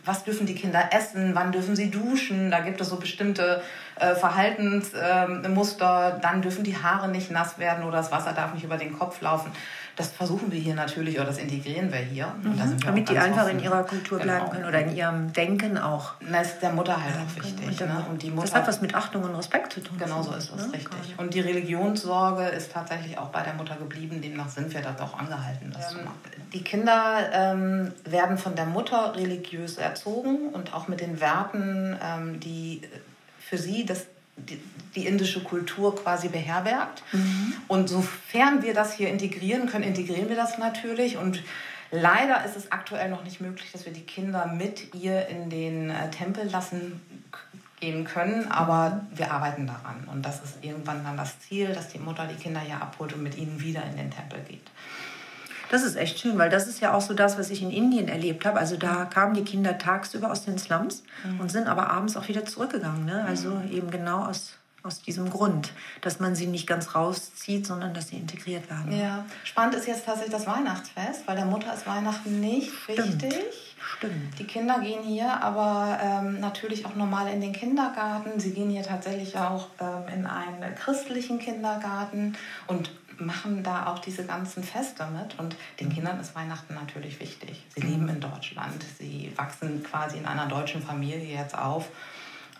was 0.03 0.23
dürfen 0.23 0.47
die 0.47 0.55
Kinder 0.55 0.89
essen, 0.91 1.35
wann 1.35 1.51
dürfen 1.51 1.75
sie 1.75 1.91
duschen. 1.91 2.49
Da 2.49 2.61
gibt 2.61 2.81
es 2.81 2.89
so 2.89 2.95
bestimmte 2.95 3.61
äh, 3.99 4.15
Verhaltensmuster. 4.15 6.13
Ähm, 6.15 6.21
Dann 6.21 6.41
dürfen 6.41 6.63
die 6.63 6.75
Haare 6.75 7.07
nicht 7.09 7.29
nass 7.29 7.59
werden 7.59 7.83
oder 7.83 7.97
das 7.97 8.11
Wasser 8.11 8.33
darf 8.33 8.53
nicht 8.53 8.63
über 8.63 8.77
den 8.77 8.97
Kopf 8.97 9.21
laufen. 9.21 9.51
Das 9.97 10.11
versuchen 10.11 10.51
wir 10.51 10.59
hier 10.59 10.75
natürlich 10.75 11.15
oder 11.15 11.25
das 11.25 11.39
integrieren 11.39 11.91
wir 11.91 11.99
hier. 11.99 12.27
Mhm. 12.27 12.55
Wir 12.55 12.77
Damit 12.85 13.09
die 13.09 13.17
einfach 13.17 13.45
offen. 13.45 13.57
in 13.57 13.63
ihrer 13.63 13.83
Kultur 13.83 14.19
bleiben 14.19 14.41
genau. 14.41 14.51
können 14.51 14.65
oder 14.65 14.79
in 14.81 14.95
ihrem 14.95 15.33
Denken 15.33 15.79
auch. 15.79 16.13
Das 16.21 16.53
ist 16.53 16.61
der 16.61 16.71
Mutter 16.71 17.03
halt 17.03 17.15
auch 17.15 17.43
wichtig. 17.43 17.79
Ne? 17.79 18.05
und 18.07 18.21
die 18.21 18.29
Mutter, 18.29 18.43
das 18.43 18.53
hat 18.53 18.67
was 18.67 18.81
mit 18.81 18.93
Achtung 18.93 19.23
und 19.23 19.35
Respekt 19.35 19.73
zu 19.73 19.81
tun. 19.81 19.97
Genau 19.97 20.21
so 20.21 20.33
ist 20.35 20.51
es, 20.55 20.67
ne? 20.67 20.73
richtig. 20.73 21.17
Und 21.17 21.33
die 21.33 21.39
Religionssorge 21.39 22.45
ist 22.45 22.71
tatsächlich 22.71 23.17
auch 23.17 23.29
bei 23.29 23.41
der 23.41 23.55
Mutter 23.55 23.75
geblieben. 23.75 24.21
Demnach 24.21 24.49
sind 24.49 24.71
wir 24.71 24.81
da 24.81 24.95
auch 25.03 25.17
angehalten, 25.17 25.71
das 25.71 25.91
ähm, 25.91 25.97
zu 25.97 26.05
machen. 26.05 26.19
Die 26.53 26.63
Kinder 26.63 27.29
ähm, 27.33 27.91
werden 28.05 28.37
von 28.37 28.55
der 28.55 28.67
Mutter 28.67 29.15
religiös 29.15 29.77
erzogen 29.77 30.49
und 30.53 30.75
auch 30.75 30.87
mit 30.87 31.01
den 31.01 31.19
Werten, 31.19 31.97
ähm, 32.03 32.39
die 32.39 32.81
für 33.39 33.57
sie 33.57 33.85
das 33.85 34.05
die, 34.37 34.61
die 34.95 35.05
indische 35.05 35.43
Kultur 35.43 35.95
quasi 35.95 36.29
beherbergt. 36.29 37.03
Mhm. 37.11 37.53
Und 37.67 37.89
sofern 37.89 38.63
wir 38.63 38.73
das 38.73 38.93
hier 38.93 39.09
integrieren 39.09 39.67
können, 39.67 39.83
integrieren 39.83 40.29
wir 40.29 40.35
das 40.35 40.57
natürlich. 40.57 41.17
Und 41.17 41.43
leider 41.91 42.45
ist 42.45 42.55
es 42.55 42.71
aktuell 42.71 43.09
noch 43.09 43.23
nicht 43.23 43.41
möglich, 43.41 43.71
dass 43.71 43.85
wir 43.85 43.93
die 43.93 44.05
Kinder 44.05 44.47
mit 44.47 44.93
ihr 44.93 45.27
in 45.27 45.49
den 45.49 45.89
äh, 45.89 46.09
Tempel 46.11 46.49
lassen 46.49 47.01
gehen 47.79 48.05
können, 48.05 48.51
aber 48.51 49.05
wir 49.13 49.31
arbeiten 49.31 49.67
daran. 49.67 50.07
Und 50.11 50.25
das 50.25 50.41
ist 50.43 50.63
irgendwann 50.63 51.03
dann 51.03 51.17
das 51.17 51.39
Ziel, 51.39 51.73
dass 51.73 51.89
die 51.89 51.99
Mutter 51.99 52.25
die 52.25 52.41
Kinder 52.41 52.59
hier 52.59 52.81
abholt 52.81 53.13
und 53.13 53.21
mit 53.21 53.37
ihnen 53.37 53.59
wieder 53.61 53.83
in 53.83 53.97
den 53.97 54.09
Tempel 54.09 54.39
geht. 54.47 54.67
Das 55.69 55.83
ist 55.83 55.95
echt 55.95 56.19
schön, 56.19 56.37
weil 56.37 56.49
das 56.49 56.67
ist 56.67 56.79
ja 56.79 56.93
auch 56.93 57.01
so 57.01 57.13
das, 57.13 57.37
was 57.37 57.49
ich 57.49 57.61
in 57.61 57.71
Indien 57.71 58.07
erlebt 58.07 58.45
habe. 58.45 58.59
Also 58.59 58.77
da 58.77 59.05
kamen 59.05 59.33
die 59.33 59.43
Kinder 59.43 59.77
tagsüber 59.77 60.31
aus 60.31 60.45
den 60.45 60.57
Slums 60.57 61.03
mhm. 61.23 61.39
und 61.39 61.51
sind 61.51 61.67
aber 61.67 61.89
abends 61.89 62.15
auch 62.15 62.27
wieder 62.27 62.45
zurückgegangen. 62.45 63.05
Ne? 63.05 63.25
Also 63.27 63.51
mhm. 63.51 63.71
eben 63.71 63.91
genau 63.91 64.25
aus, 64.25 64.53
aus 64.83 65.01
diesem 65.01 65.29
Grund, 65.29 65.73
dass 66.01 66.19
man 66.19 66.35
sie 66.35 66.47
nicht 66.47 66.67
ganz 66.67 66.95
rauszieht, 66.95 67.67
sondern 67.67 67.93
dass 67.93 68.09
sie 68.09 68.15
integriert 68.15 68.69
werden. 68.69 68.97
Ja, 68.97 69.25
spannend 69.43 69.75
ist 69.75 69.87
jetzt 69.87 70.05
tatsächlich 70.05 70.33
das 70.33 70.47
Weihnachtsfest, 70.47 71.27
weil 71.27 71.35
der 71.35 71.45
Mutter 71.45 71.73
ist 71.73 71.85
Weihnachten 71.85 72.39
nicht 72.39 72.71
Stimmt. 72.83 73.21
wichtig. 73.21 73.75
Stimmt. 73.79 74.39
Die 74.39 74.43
Kinder 74.45 74.79
gehen 74.79 75.03
hier 75.03 75.41
aber 75.43 75.99
ähm, 76.01 76.39
natürlich 76.39 76.85
auch 76.85 76.95
normal 76.95 77.31
in 77.31 77.41
den 77.41 77.53
Kindergarten. 77.53 78.39
Sie 78.39 78.51
gehen 78.51 78.69
hier 78.69 78.83
tatsächlich 78.83 79.37
auch 79.37 79.67
ähm, 79.79 80.13
in 80.13 80.25
einen 80.25 80.75
christlichen 80.75 81.39
Kindergarten 81.39 82.35
und 82.67 82.89
machen 83.19 83.63
da 83.63 83.87
auch 83.87 83.99
diese 83.99 84.25
ganzen 84.25 84.63
Feste 84.63 85.05
mit. 85.07 85.37
Und 85.39 85.55
den 85.79 85.89
Kindern 85.89 86.19
ist 86.19 86.35
Weihnachten 86.35 86.73
natürlich 86.73 87.19
wichtig. 87.19 87.65
Sie 87.75 87.81
leben 87.81 88.03
mhm. 88.03 88.09
in 88.09 88.19
Deutschland, 88.21 88.83
sie 88.97 89.31
wachsen 89.35 89.83
quasi 89.83 90.17
in 90.17 90.25
einer 90.25 90.47
deutschen 90.47 90.81
Familie 90.81 91.37
jetzt 91.37 91.57
auf. 91.57 91.89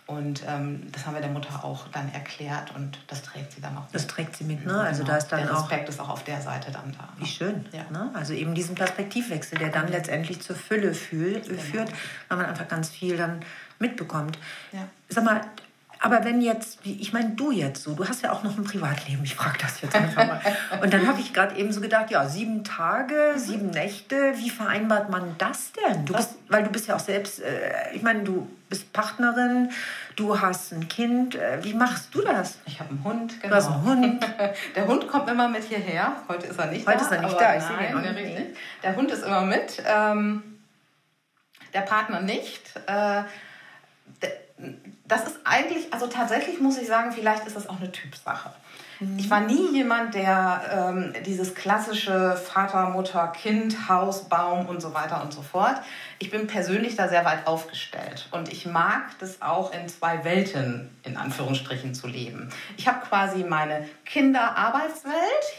Und 0.08 0.42
ähm, 0.48 0.90
das 0.90 1.04
haben 1.04 1.12
wir 1.12 1.20
der 1.20 1.30
Mutter 1.30 1.62
auch 1.62 1.86
dann 1.88 2.10
erklärt 2.14 2.74
und 2.74 2.98
das 3.08 3.22
trägt 3.22 3.52
sie 3.52 3.60
dann 3.60 3.76
auch. 3.76 3.82
Mit. 3.82 3.94
Das 3.94 4.06
trägt 4.06 4.36
sie 4.36 4.44
mit, 4.44 4.64
ne? 4.64 4.80
Also 4.80 5.02
genau. 5.02 5.12
da 5.12 5.18
ist 5.18 5.28
dann 5.28 5.40
der 5.40 5.52
Respekt 5.52 5.84
auch, 5.84 5.88
ist 5.90 6.00
auch 6.00 6.08
auf 6.08 6.24
der 6.24 6.40
Seite 6.40 6.72
dann 6.72 6.92
da. 6.92 7.10
Wie 7.18 7.26
schön. 7.26 7.66
Ja. 7.72 7.84
Ne? 7.90 8.10
Also 8.14 8.32
eben 8.32 8.54
diesen 8.54 8.74
Perspektivwechsel, 8.74 9.58
der 9.58 9.68
dann 9.68 9.84
mhm. 9.84 9.92
letztendlich 9.92 10.40
zur 10.40 10.56
Fülle 10.56 10.94
fühl, 10.94 11.42
genau. 11.42 11.60
führt, 11.60 11.92
weil 12.28 12.38
man 12.38 12.46
einfach 12.46 12.66
ganz 12.68 12.88
viel 12.88 13.18
dann 13.18 13.40
mitbekommt. 13.78 14.38
Ja. 14.72 14.88
Sag 15.10 15.24
mal, 15.24 15.42
aber 16.00 16.24
wenn 16.24 16.40
jetzt, 16.40 16.78
ich 16.84 17.12
meine, 17.12 17.30
du 17.30 17.50
jetzt 17.50 17.82
so, 17.82 17.94
du 17.94 18.06
hast 18.06 18.22
ja 18.22 18.32
auch 18.32 18.44
noch 18.44 18.56
ein 18.56 18.64
Privatleben, 18.64 19.24
ich 19.24 19.34
frage 19.34 19.58
das 19.60 19.80
jetzt 19.80 19.96
einfach 19.96 20.26
mal. 20.26 20.40
Und 20.80 20.92
dann 20.92 21.08
habe 21.08 21.20
ich 21.20 21.32
gerade 21.32 21.56
eben 21.56 21.72
so 21.72 21.80
gedacht, 21.80 22.10
ja, 22.10 22.28
sieben 22.28 22.62
Tage, 22.62 23.34
sieben 23.36 23.70
Nächte, 23.70 24.34
wie 24.36 24.50
vereinbart 24.50 25.10
man 25.10 25.34
das 25.38 25.72
denn? 25.72 26.04
Du 26.04 26.14
bist, 26.14 26.36
weil 26.48 26.62
du 26.62 26.70
bist 26.70 26.86
ja 26.86 26.94
auch 26.94 27.00
selbst, 27.00 27.40
äh, 27.40 27.72
ich 27.92 28.02
meine, 28.02 28.22
du 28.22 28.48
bist 28.68 28.92
Partnerin, 28.92 29.70
du 30.14 30.40
hast 30.40 30.72
ein 30.72 30.86
Kind, 30.88 31.34
äh, 31.34 31.64
wie 31.64 31.74
machst 31.74 32.14
du 32.14 32.22
das? 32.22 32.58
Ich 32.66 32.78
habe 32.78 32.90
einen 32.90 33.02
Hund, 33.02 33.40
genau. 33.40 33.48
Du 33.48 33.56
hast 33.56 33.68
einen 33.68 33.84
Hund. 33.84 34.26
Der 34.76 34.86
Hund 34.86 35.08
kommt 35.08 35.28
immer 35.28 35.48
mit 35.48 35.64
hierher, 35.64 36.12
heute 36.28 36.46
ist 36.46 36.58
er 36.58 36.66
nicht 36.66 36.86
heute 36.86 36.98
da. 36.98 37.04
Heute 37.04 37.14
ist 37.14 37.20
er 37.20 37.26
nicht 37.26 37.40
da, 37.40 37.56
ich 37.56 37.62
sehe 37.64 37.90
ihn 37.90 37.96
auch 37.96 38.12
nicht. 38.12 38.56
Der 38.84 38.94
Hund 38.94 39.10
ist 39.10 39.24
immer 39.24 39.40
mit, 39.40 39.82
ähm, 39.84 40.42
der 41.74 41.80
Partner 41.80 42.20
nicht. 42.20 42.62
Äh, 42.86 43.22
das 45.08 45.26
ist 45.26 45.40
eigentlich, 45.44 45.92
also 45.92 46.06
tatsächlich 46.06 46.60
muss 46.60 46.78
ich 46.78 46.86
sagen, 46.86 47.12
vielleicht 47.12 47.46
ist 47.46 47.56
das 47.56 47.68
auch 47.68 47.80
eine 47.80 47.90
Typsache. 47.90 48.50
Mhm. 49.00 49.18
Ich 49.18 49.30
war 49.30 49.40
nie 49.40 49.72
jemand, 49.72 50.14
der 50.14 50.92
ähm, 50.92 51.12
dieses 51.24 51.54
klassische 51.54 52.36
Vater, 52.36 52.90
Mutter, 52.90 53.28
Kind, 53.28 53.88
Haus, 53.88 54.28
Baum 54.28 54.66
und 54.66 54.82
so 54.82 54.92
weiter 54.92 55.22
und 55.22 55.32
so 55.32 55.40
fort. 55.40 55.76
Ich 56.18 56.30
bin 56.30 56.46
persönlich 56.46 56.96
da 56.96 57.08
sehr 57.08 57.24
weit 57.24 57.46
aufgestellt 57.46 58.28
und 58.32 58.52
ich 58.52 58.66
mag 58.66 59.18
das 59.20 59.40
auch 59.40 59.72
in 59.72 59.88
zwei 59.88 60.24
Welten 60.24 60.90
in 61.04 61.16
Anführungsstrichen 61.16 61.94
zu 61.94 62.06
leben. 62.06 62.50
Ich 62.76 62.86
habe 62.86 63.04
quasi 63.06 63.44
meine 63.44 63.88
Kinderarbeitswelt 64.04 65.14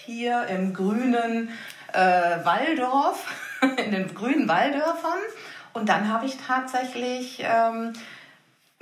hier 0.05 0.45
im 0.47 0.73
grünen 0.73 1.49
äh, 1.93 1.99
Walldorf, 2.43 3.25
in 3.83 3.91
den 3.91 4.13
grünen 4.13 4.47
Walldörfern 4.47 5.19
und 5.73 5.89
dann 5.89 6.11
habe 6.11 6.25
ich 6.25 6.37
tatsächlich 6.45 7.41
ähm, 7.43 7.93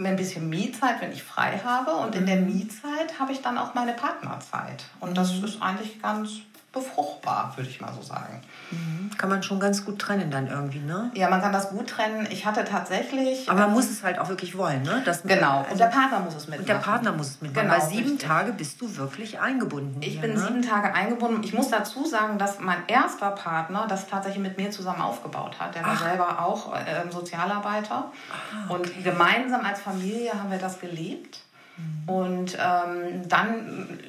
ein 0.06 0.16
bisschen 0.16 0.48
Mietzeit, 0.50 1.02
wenn 1.02 1.12
ich 1.12 1.24
frei 1.24 1.60
habe. 1.64 1.92
Und 1.96 2.16
in 2.16 2.26
der. 2.26 2.38
Mietzeit 2.38 3.20
habe 3.20 3.32
ich 3.32 3.42
dann 3.42 3.58
auch 3.58 3.74
meine 3.74 3.94
Partnerzeit. 3.94 4.86
Und 5.00 5.18
das 5.18 5.34
mhm. 5.34 5.46
ist 5.46 5.62
eigentlich 5.62 6.02
ganz 6.02 6.42
befruchtbar, 6.74 7.54
würde 7.56 7.70
ich 7.70 7.82
mal 7.82 7.92
so 7.94 8.02
sagen. 8.02 8.42
Mhm. 8.72 9.10
Kann 9.18 9.30
man 9.30 9.42
schon 9.42 9.60
ganz 9.60 9.86
gut 9.86 10.00
trennen 10.00 10.30
dann 10.30 10.48
irgendwie, 10.48 10.80
ne? 10.80 11.10
Ja, 11.14 11.30
man 11.30 11.42
kann 11.42 11.54
das 11.54 11.70
gut 11.70 11.90
trennen. 11.90 12.28
Ich 12.30 12.46
hatte 12.46 12.66
tatsächlich... 12.66 13.50
Aber 13.50 13.62
man 13.62 13.74
muss 13.74 13.90
es 13.90 14.04
halt 14.04 14.20
auch 14.20 14.30
wirklich 14.30 14.58
wollen, 14.58 14.84
ne? 14.84 15.02
Das, 15.06 15.24
genau, 15.24 15.60
also, 15.60 15.72
und 15.72 15.80
der 15.80 15.88
Partner 15.88 16.20
muss 16.20 16.36
es 16.36 16.48
mitmachen. 16.48 16.60
Und 16.60 16.68
der 16.68 16.76
Partner 16.76 17.12
muss 17.14 17.28
es 17.28 17.42
mitmachen, 17.42 17.68
genau, 17.68 17.82
weil 17.82 17.90
sieben 17.90 18.10
richtig. 18.12 18.28
Tage 18.28 18.52
bist 18.52 18.82
du 18.82 18.96
wirklich 18.98 19.40
eingebunden. 19.40 20.02
Ich 20.02 20.14
hier, 20.14 20.22
bin 20.22 20.34
ne? 20.34 20.40
sieben 20.40 20.62
Tage 20.62 20.94
eingebunden. 20.94 21.42
Ich 21.44 21.54
muss 21.54 21.70
dazu 21.70 22.06
sagen, 22.06 22.38
dass 22.38 22.60
mein 22.60 22.86
erster 22.88 23.32
Partner 23.32 23.88
das 23.88 24.08
tatsächlich 24.08 24.44
mit 24.44 24.58
mir 24.58 24.70
zusammen 24.70 25.02
aufgebaut 25.02 25.60
hat. 25.60 25.74
Der 25.74 25.84
war 25.84 25.94
Ach. 25.96 26.04
selber 26.04 26.46
auch 26.46 26.76
äh, 26.76 27.10
Sozialarbeiter. 27.10 27.96
Ah, 27.96 28.66
okay. 28.68 28.74
Und 28.74 29.04
gemeinsam 29.04 29.66
als 29.66 29.80
Familie 29.80 30.34
haben 30.34 30.52
wir 30.52 30.60
das 30.60 30.80
gelebt. 30.80 31.40
Mhm. 31.78 32.10
Und 32.10 32.58
ähm, 32.60 33.28
dann 33.28 34.00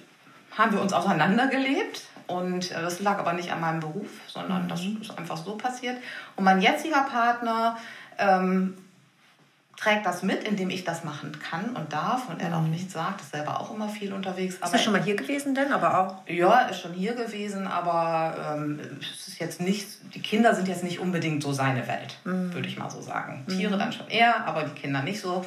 haben 0.57 0.73
wir 0.73 0.81
uns 0.81 0.93
auseinandergelebt 0.93 2.03
und 2.29 2.71
äh, 2.71 2.81
das 2.81 3.01
lag 3.01 3.19
aber 3.19 3.33
nicht 3.33 3.51
an 3.51 3.61
meinem 3.61 3.81
Beruf, 3.81 4.09
sondern 4.29 4.65
mhm. 4.65 4.69
das 4.69 4.83
ist 4.85 5.19
einfach 5.19 5.37
so 5.37 5.57
passiert. 5.57 5.97
Und 6.37 6.45
mein 6.45 6.61
jetziger 6.61 7.03
Partner 7.03 7.77
ähm, 8.19 8.75
trägt 9.79 10.05
das 10.05 10.23
mit, 10.23 10.45
indem 10.45 10.71
ich 10.71 10.85
das 10.85 11.05
machen 11.05 11.39
kann 11.39 11.71
und 11.77 11.93
darf 11.93 12.29
und 12.29 12.43
er 12.43 12.55
auch 12.57 12.63
mhm. 12.63 12.71
nichts 12.71 12.93
sagt. 12.93 13.23
Ist 13.23 13.31
selber 13.31 13.61
auch 13.61 13.73
immer 13.73 13.89
viel 13.89 14.13
unterwegs. 14.13 14.57
ist 14.57 14.73
er 14.73 14.79
schon 14.79 14.93
mal 14.93 15.03
hier 15.03 15.17
gewesen 15.17 15.55
denn, 15.55 15.73
aber 15.73 15.99
auch? 15.99 16.29
Ja, 16.29 16.63
ist 16.63 16.81
schon 16.81 16.93
hier 16.93 17.15
gewesen, 17.15 17.67
aber 17.67 18.57
ähm, 18.57 18.81
es 19.01 19.29
ist 19.29 19.39
jetzt 19.39 19.61
nicht, 19.61 19.87
die 20.15 20.21
Kinder 20.21 20.55
sind 20.55 20.69
jetzt 20.69 20.85
nicht 20.85 20.99
unbedingt 20.99 21.43
so 21.43 21.53
seine 21.53 21.87
Welt, 21.89 22.19
mhm. 22.25 22.53
würde 22.53 22.69
ich 22.69 22.77
mal 22.77 22.91
so 22.91 23.01
sagen. 23.01 23.45
Tiere 23.49 23.75
mhm. 23.75 23.79
dann 23.79 23.93
schon 23.93 24.09
eher, 24.09 24.47
aber 24.47 24.65
die 24.65 24.79
Kinder 24.79 25.03
nicht 25.03 25.21
so. 25.21 25.47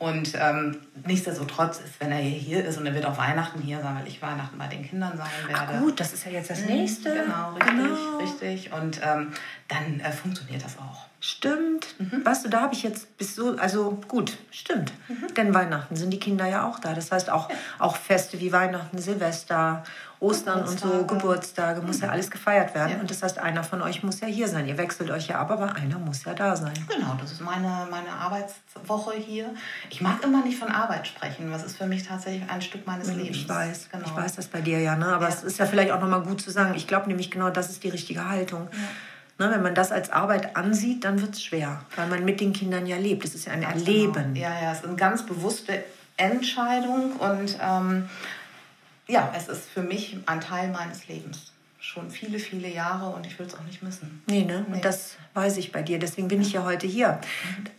Und 0.00 0.32
ähm, 0.34 0.78
nichtsdestotrotz 1.06 1.78
ist, 1.78 2.00
wenn 2.00 2.10
er 2.10 2.20
hier 2.20 2.64
ist 2.64 2.78
und 2.78 2.86
er 2.86 2.94
wird 2.94 3.04
auch 3.04 3.18
Weihnachten 3.18 3.60
hier 3.60 3.82
sein, 3.82 3.94
weil 3.96 4.08
ich 4.08 4.22
Weihnachten 4.22 4.56
bei 4.56 4.66
den 4.66 4.82
Kindern 4.82 5.14
sein 5.14 5.28
werde. 5.46 5.74
Ach 5.74 5.80
gut, 5.82 6.00
das 6.00 6.14
ist 6.14 6.24
ja 6.24 6.32
jetzt 6.32 6.48
das 6.48 6.62
mhm, 6.62 6.68
nächste. 6.68 7.12
Genau, 7.12 7.52
richtig, 7.52 7.76
genau. 7.76 8.16
richtig. 8.16 8.72
Und 8.72 9.00
ähm, 9.04 9.32
dann 9.68 10.00
äh, 10.00 10.10
funktioniert 10.10 10.64
das 10.64 10.78
auch. 10.78 11.04
Stimmt. 11.20 11.96
Mhm. 11.98 12.24
Weißt 12.24 12.46
du, 12.46 12.48
da 12.48 12.62
habe 12.62 12.72
ich 12.72 12.82
jetzt 12.82 13.18
bis 13.18 13.34
so, 13.34 13.58
also 13.58 14.00
gut, 14.08 14.38
stimmt. 14.50 14.90
Mhm. 15.08 15.34
Denn 15.34 15.52
Weihnachten 15.52 15.94
sind 15.94 16.10
die 16.10 16.18
Kinder 16.18 16.46
ja 16.46 16.66
auch 16.66 16.78
da. 16.78 16.94
Das 16.94 17.12
heißt 17.12 17.28
auch, 17.28 17.50
ja. 17.50 17.56
auch 17.78 17.96
Feste 17.96 18.40
wie 18.40 18.52
Weihnachten, 18.52 18.96
Silvester 18.96 19.84
Ostern 20.20 20.64
und 20.64 20.78
so, 20.78 21.04
Geburtstage, 21.06 21.80
muss 21.80 22.00
ja 22.00 22.08
mhm. 22.08 22.12
alles 22.12 22.30
gefeiert 22.30 22.74
werden. 22.74 22.92
Ja. 22.92 23.00
Und 23.00 23.10
das 23.10 23.22
heißt, 23.22 23.38
einer 23.38 23.64
von 23.64 23.80
euch 23.80 24.02
muss 24.02 24.20
ja 24.20 24.26
hier 24.26 24.48
sein. 24.48 24.66
Ihr 24.66 24.76
wechselt 24.76 25.10
euch 25.10 25.28
ja 25.28 25.40
ab, 25.40 25.50
aber 25.50 25.74
einer 25.74 25.98
muss 25.98 26.24
ja 26.24 26.34
da 26.34 26.54
sein. 26.56 26.74
Genau, 26.88 27.16
das 27.18 27.32
ist 27.32 27.40
meine, 27.40 27.88
meine 27.90 28.10
Arbeitswoche 28.10 29.14
hier. 29.14 29.46
Ich 29.88 30.02
mag 30.02 30.22
immer 30.22 30.44
nicht 30.44 30.58
von 30.58 30.68
Arbeit 30.68 31.06
sprechen. 31.06 31.50
Das 31.50 31.64
ist 31.64 31.78
für 31.78 31.86
mich 31.86 32.06
tatsächlich 32.06 32.48
ein 32.50 32.60
Stück 32.60 32.86
meines 32.86 33.08
ich 33.08 33.16
Lebens. 33.16 33.36
Ich 33.38 33.48
weiß, 33.48 33.88
genau. 33.90 34.04
ich 34.06 34.14
weiß 34.14 34.36
das 34.36 34.48
bei 34.48 34.60
dir 34.60 34.78
ja. 34.80 34.94
Ne? 34.94 35.06
Aber 35.06 35.28
ja. 35.28 35.34
es 35.34 35.42
ist 35.42 35.58
ja 35.58 35.64
vielleicht 35.64 35.90
auch 35.90 36.00
nochmal 36.00 36.22
gut 36.22 36.42
zu 36.42 36.50
sagen. 36.50 36.74
Ich 36.74 36.86
glaube 36.86 37.08
nämlich 37.08 37.30
genau, 37.30 37.48
das 37.48 37.70
ist 37.70 37.82
die 37.82 37.88
richtige 37.88 38.28
Haltung. 38.28 38.68
Ja. 38.72 39.46
Ne, 39.46 39.50
wenn 39.50 39.62
man 39.62 39.74
das 39.74 39.90
als 39.90 40.10
Arbeit 40.10 40.54
ansieht, 40.54 41.04
dann 41.04 41.22
wird 41.22 41.32
es 41.32 41.42
schwer, 41.42 41.80
weil 41.96 42.08
man 42.08 42.26
mit 42.26 42.40
den 42.40 42.52
Kindern 42.52 42.84
ja 42.84 42.98
lebt. 42.98 43.24
Das 43.24 43.34
ist 43.34 43.46
ja 43.46 43.54
ein 43.54 43.62
Ganz. 43.62 43.86
Erleben. 43.86 44.34
Genau. 44.34 44.38
Ja, 44.38 44.62
ja, 44.62 44.72
es 44.72 44.80
ist 44.80 44.84
eine 44.84 44.96
ganz 44.96 45.24
bewusste 45.24 45.82
Entscheidung 46.18 47.12
und 47.12 47.56
ähm, 47.62 48.10
ja, 49.10 49.32
es 49.36 49.48
ist 49.48 49.68
für 49.68 49.82
mich 49.82 50.16
ein 50.26 50.40
Teil 50.40 50.68
meines 50.68 51.08
Lebens. 51.08 51.52
Schon 51.82 52.10
viele, 52.10 52.38
viele 52.38 52.68
Jahre 52.68 53.08
und 53.08 53.26
ich 53.26 53.38
will 53.38 53.46
es 53.46 53.54
auch 53.54 53.62
nicht 53.62 53.82
missen. 53.82 54.22
Nee, 54.26 54.44
ne? 54.44 54.66
Nee. 54.68 54.74
Und 54.74 54.84
das 54.84 55.16
weiß 55.32 55.56
ich 55.56 55.72
bei 55.72 55.80
dir. 55.80 55.98
Deswegen 55.98 56.28
bin 56.28 56.42
ich 56.42 56.52
ja 56.52 56.62
heute 56.62 56.86
hier. 56.86 57.18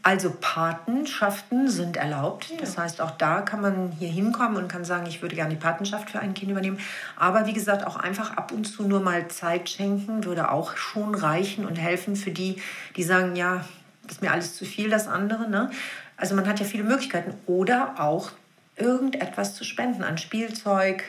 Also 0.02 0.36
Patenschaften 0.41 1.70
sind 1.70 1.98
erlaubt. 1.98 2.50
Ja. 2.50 2.58
Das 2.58 2.80
heißt, 2.80 3.00
auch 3.00 3.12
da 3.12 3.41
kann 3.41 3.62
man 3.62 3.91
hier 3.91 4.10
hinkommen 4.10 4.58
und 4.58 4.67
kann 4.70 4.84
sagen, 4.86 5.06
ich 5.06 5.22
würde 5.22 5.36
gerne 5.36 5.52
die 5.52 5.60
Patenschaft 5.60 6.10
für 6.10 6.20
ein 6.20 6.34
Kind 6.34 6.52
übernehmen. 6.52 6.80
Aber 7.15 7.46
wie 7.46 7.54
gesagt, 7.54 7.86
auch 7.86 7.96
einfach 7.96 8.36
ab 8.38 8.52
und 8.52 8.65
zu 8.65 8.88
nur 8.88 9.02
mal 9.02 9.28
Zeit 9.28 9.70
schenken 9.70 10.26
würde 10.26 10.50
auch 10.50 10.76
schon 10.78 11.13
reichen 11.13 11.65
und 11.65 11.76
helfen 11.76 12.15
für 12.15 12.32
die, 12.32 12.60
die 12.96 13.04
sagen, 13.04 13.36
ja, 13.36 13.63
das 14.04 14.13
ist 14.13 14.22
mir 14.24 14.32
alles 14.32 14.56
zu 14.56 14.65
viel, 14.65 14.89
das 14.89 15.08
andere. 15.08 15.48
Ne? 15.48 15.70
Also 16.17 16.34
man 16.34 16.48
hat 16.48 16.60
ja 16.60 16.65
viele 16.65 16.84
Möglichkeiten. 16.84 17.36
Oder 17.46 18.00
auch 18.00 18.32
irgendetwas 18.78 19.56
zu 19.56 19.63
spenden 19.63 20.04
an 20.04 20.17
Spielzeug, 20.17 21.04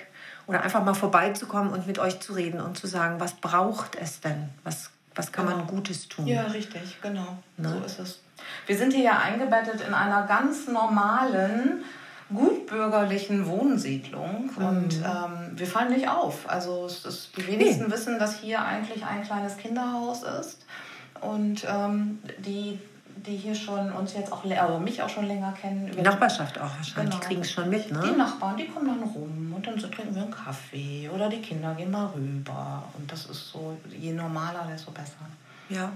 oder 0.46 0.62
einfach 0.62 0.84
mal 0.84 0.94
vorbeizukommen 0.94 1.72
und 1.72 1.86
mit 1.86 1.98
euch 1.98 2.20
zu 2.20 2.32
reden 2.32 2.60
und 2.60 2.76
zu 2.76 2.86
sagen, 2.86 3.20
was 3.20 3.34
braucht 3.34 3.96
es 3.96 4.20
denn? 4.20 4.48
Was, 4.64 4.90
was 5.14 5.32
kann 5.32 5.46
genau. 5.46 5.58
man 5.58 5.66
Gutes 5.66 6.08
tun? 6.08 6.26
Ja, 6.26 6.42
richtig, 6.44 7.00
genau. 7.00 7.38
Ne? 7.56 7.68
So 7.68 7.84
ist 7.84 7.98
es. 7.98 8.20
Wir 8.66 8.76
sind 8.76 8.92
hier 8.92 9.04
ja 9.04 9.18
eingebettet 9.18 9.80
in 9.86 9.94
einer 9.94 10.26
ganz 10.26 10.66
normalen, 10.66 11.84
gutbürgerlichen 12.32 13.46
Wohnsiedlung 13.46 14.50
mhm. 14.56 14.64
und 14.64 14.96
ähm, 14.96 15.52
wir 15.54 15.66
fallen 15.66 15.92
nicht 15.92 16.08
auf. 16.08 16.48
Also 16.48 16.86
es 16.86 17.04
ist, 17.04 17.36
die 17.36 17.46
wenigsten 17.46 17.86
nee. 17.86 17.92
wissen, 17.92 18.18
dass 18.18 18.38
hier 18.38 18.64
eigentlich 18.64 19.04
ein 19.04 19.22
kleines 19.22 19.56
Kinderhaus 19.56 20.22
ist 20.22 20.64
und 21.20 21.66
ähm, 21.68 22.20
die 22.38 22.80
die 23.16 23.36
hier 23.36 23.54
schon 23.54 23.92
uns 23.92 24.14
jetzt 24.14 24.32
auch, 24.32 24.44
also 24.44 24.78
mich 24.78 25.02
auch 25.02 25.08
schon 25.08 25.26
länger 25.26 25.52
kennen. 25.52 25.90
Die 25.94 26.02
Nachbarschaft 26.02 26.58
auch 26.58 26.70
wahrscheinlich, 26.76 26.94
genau. 26.94 27.20
die 27.20 27.26
kriegen 27.26 27.40
es 27.42 27.52
schon 27.52 27.68
mit, 27.68 27.90
ne? 27.92 28.00
Die 28.04 28.16
Nachbarn, 28.16 28.56
die 28.56 28.66
kommen 28.66 28.86
dann 28.86 29.02
rum 29.02 29.52
und 29.54 29.66
dann 29.66 29.78
so 29.78 29.88
trinken 29.88 30.14
wir 30.14 30.22
einen 30.22 30.30
Kaffee 30.30 31.08
oder 31.12 31.28
die 31.28 31.40
Kinder 31.40 31.74
gehen 31.74 31.90
mal 31.90 32.06
rüber. 32.06 32.82
Und 32.98 33.10
das 33.10 33.26
ist 33.26 33.50
so, 33.50 33.76
je 33.98 34.12
normaler, 34.12 34.66
desto 34.70 34.90
besser. 34.90 35.12
ja. 35.68 35.92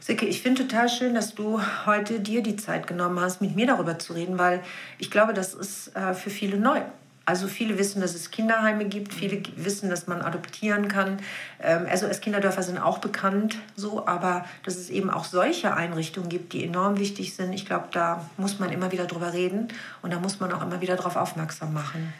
Sicke, 0.00 0.26
ich 0.26 0.42
finde 0.42 0.66
total 0.66 0.88
schön, 0.88 1.14
dass 1.14 1.34
du 1.34 1.60
heute 1.86 2.18
dir 2.18 2.42
die 2.42 2.56
Zeit 2.56 2.88
genommen 2.88 3.20
hast, 3.20 3.40
mit 3.40 3.54
mir 3.54 3.68
darüber 3.68 4.00
zu 4.00 4.14
reden, 4.14 4.36
weil 4.36 4.62
ich 4.98 5.12
glaube, 5.12 5.32
das 5.32 5.54
ist 5.54 5.94
äh, 5.94 6.12
für 6.12 6.30
viele 6.30 6.56
neu. 6.56 6.80
Also 7.24 7.46
viele 7.46 7.78
wissen, 7.78 8.00
dass 8.00 8.14
es 8.14 8.30
Kinderheime 8.30 8.84
gibt, 8.84 9.14
viele 9.14 9.42
wissen, 9.56 9.88
dass 9.88 10.06
man 10.06 10.22
adoptieren 10.22 10.88
kann. 10.88 11.18
Ähm, 11.60 11.86
SOS-Kinderdörfer 11.92 12.62
sind 12.62 12.78
auch 12.78 12.98
bekannt 12.98 13.58
so, 13.76 14.06
aber 14.06 14.44
dass 14.64 14.76
es 14.76 14.90
eben 14.90 15.10
auch 15.10 15.24
solche 15.24 15.74
Einrichtungen 15.74 16.28
gibt, 16.28 16.52
die 16.52 16.64
enorm 16.64 16.98
wichtig 16.98 17.34
sind. 17.34 17.52
Ich 17.52 17.66
glaube, 17.66 17.88
da 17.92 18.24
muss 18.36 18.58
man 18.58 18.72
immer 18.72 18.90
wieder 18.90 19.06
drüber 19.06 19.32
reden 19.32 19.68
und 20.02 20.12
da 20.12 20.18
muss 20.18 20.40
man 20.40 20.52
auch 20.52 20.62
immer 20.62 20.80
wieder 20.80 20.96
darauf 20.96 21.16
aufmerksam 21.16 21.72
machen. 21.72 22.12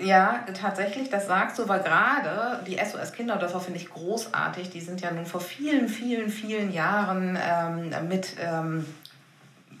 Ja, 0.00 0.44
tatsächlich, 0.60 1.10
das 1.10 1.26
sagst 1.26 1.58
du, 1.58 1.68
weil 1.68 1.80
gerade 1.82 2.62
die 2.64 2.76
SOS-Kinderdörfer 2.76 3.60
finde 3.60 3.80
ich 3.80 3.90
großartig. 3.90 4.70
Die 4.70 4.80
sind 4.80 5.00
ja 5.00 5.10
nun 5.10 5.26
vor 5.26 5.40
vielen, 5.40 5.88
vielen, 5.88 6.30
vielen 6.30 6.72
Jahren 6.72 7.36
ähm, 7.42 8.08
mit 8.08 8.36
ähm, 8.40 8.86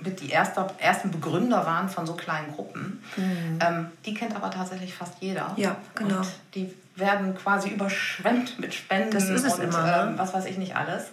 mit 0.00 0.20
die 0.20 0.30
erste, 0.30 0.66
ersten 0.78 1.10
Begründer 1.10 1.66
waren 1.66 1.88
von 1.88 2.06
so 2.06 2.14
kleinen 2.14 2.52
Gruppen. 2.52 3.02
Mhm. 3.16 3.58
Ähm, 3.60 3.86
die 4.04 4.14
kennt 4.14 4.34
aber 4.34 4.50
tatsächlich 4.50 4.94
fast 4.94 5.14
jeder. 5.20 5.52
Ja, 5.56 5.76
genau. 5.94 6.18
Und 6.18 6.26
die 6.54 6.74
werden 6.96 7.36
quasi 7.36 7.70
überschwemmt 7.70 8.58
mit 8.58 8.74
Spenden 8.74 9.12
das 9.12 9.28
ist 9.28 9.44
es 9.44 9.54
und 9.54 9.64
immer, 9.64 9.82
ne? 9.82 10.08
ähm, 10.10 10.18
was 10.18 10.34
weiß 10.34 10.46
ich 10.46 10.58
nicht 10.58 10.76
alles. 10.76 11.10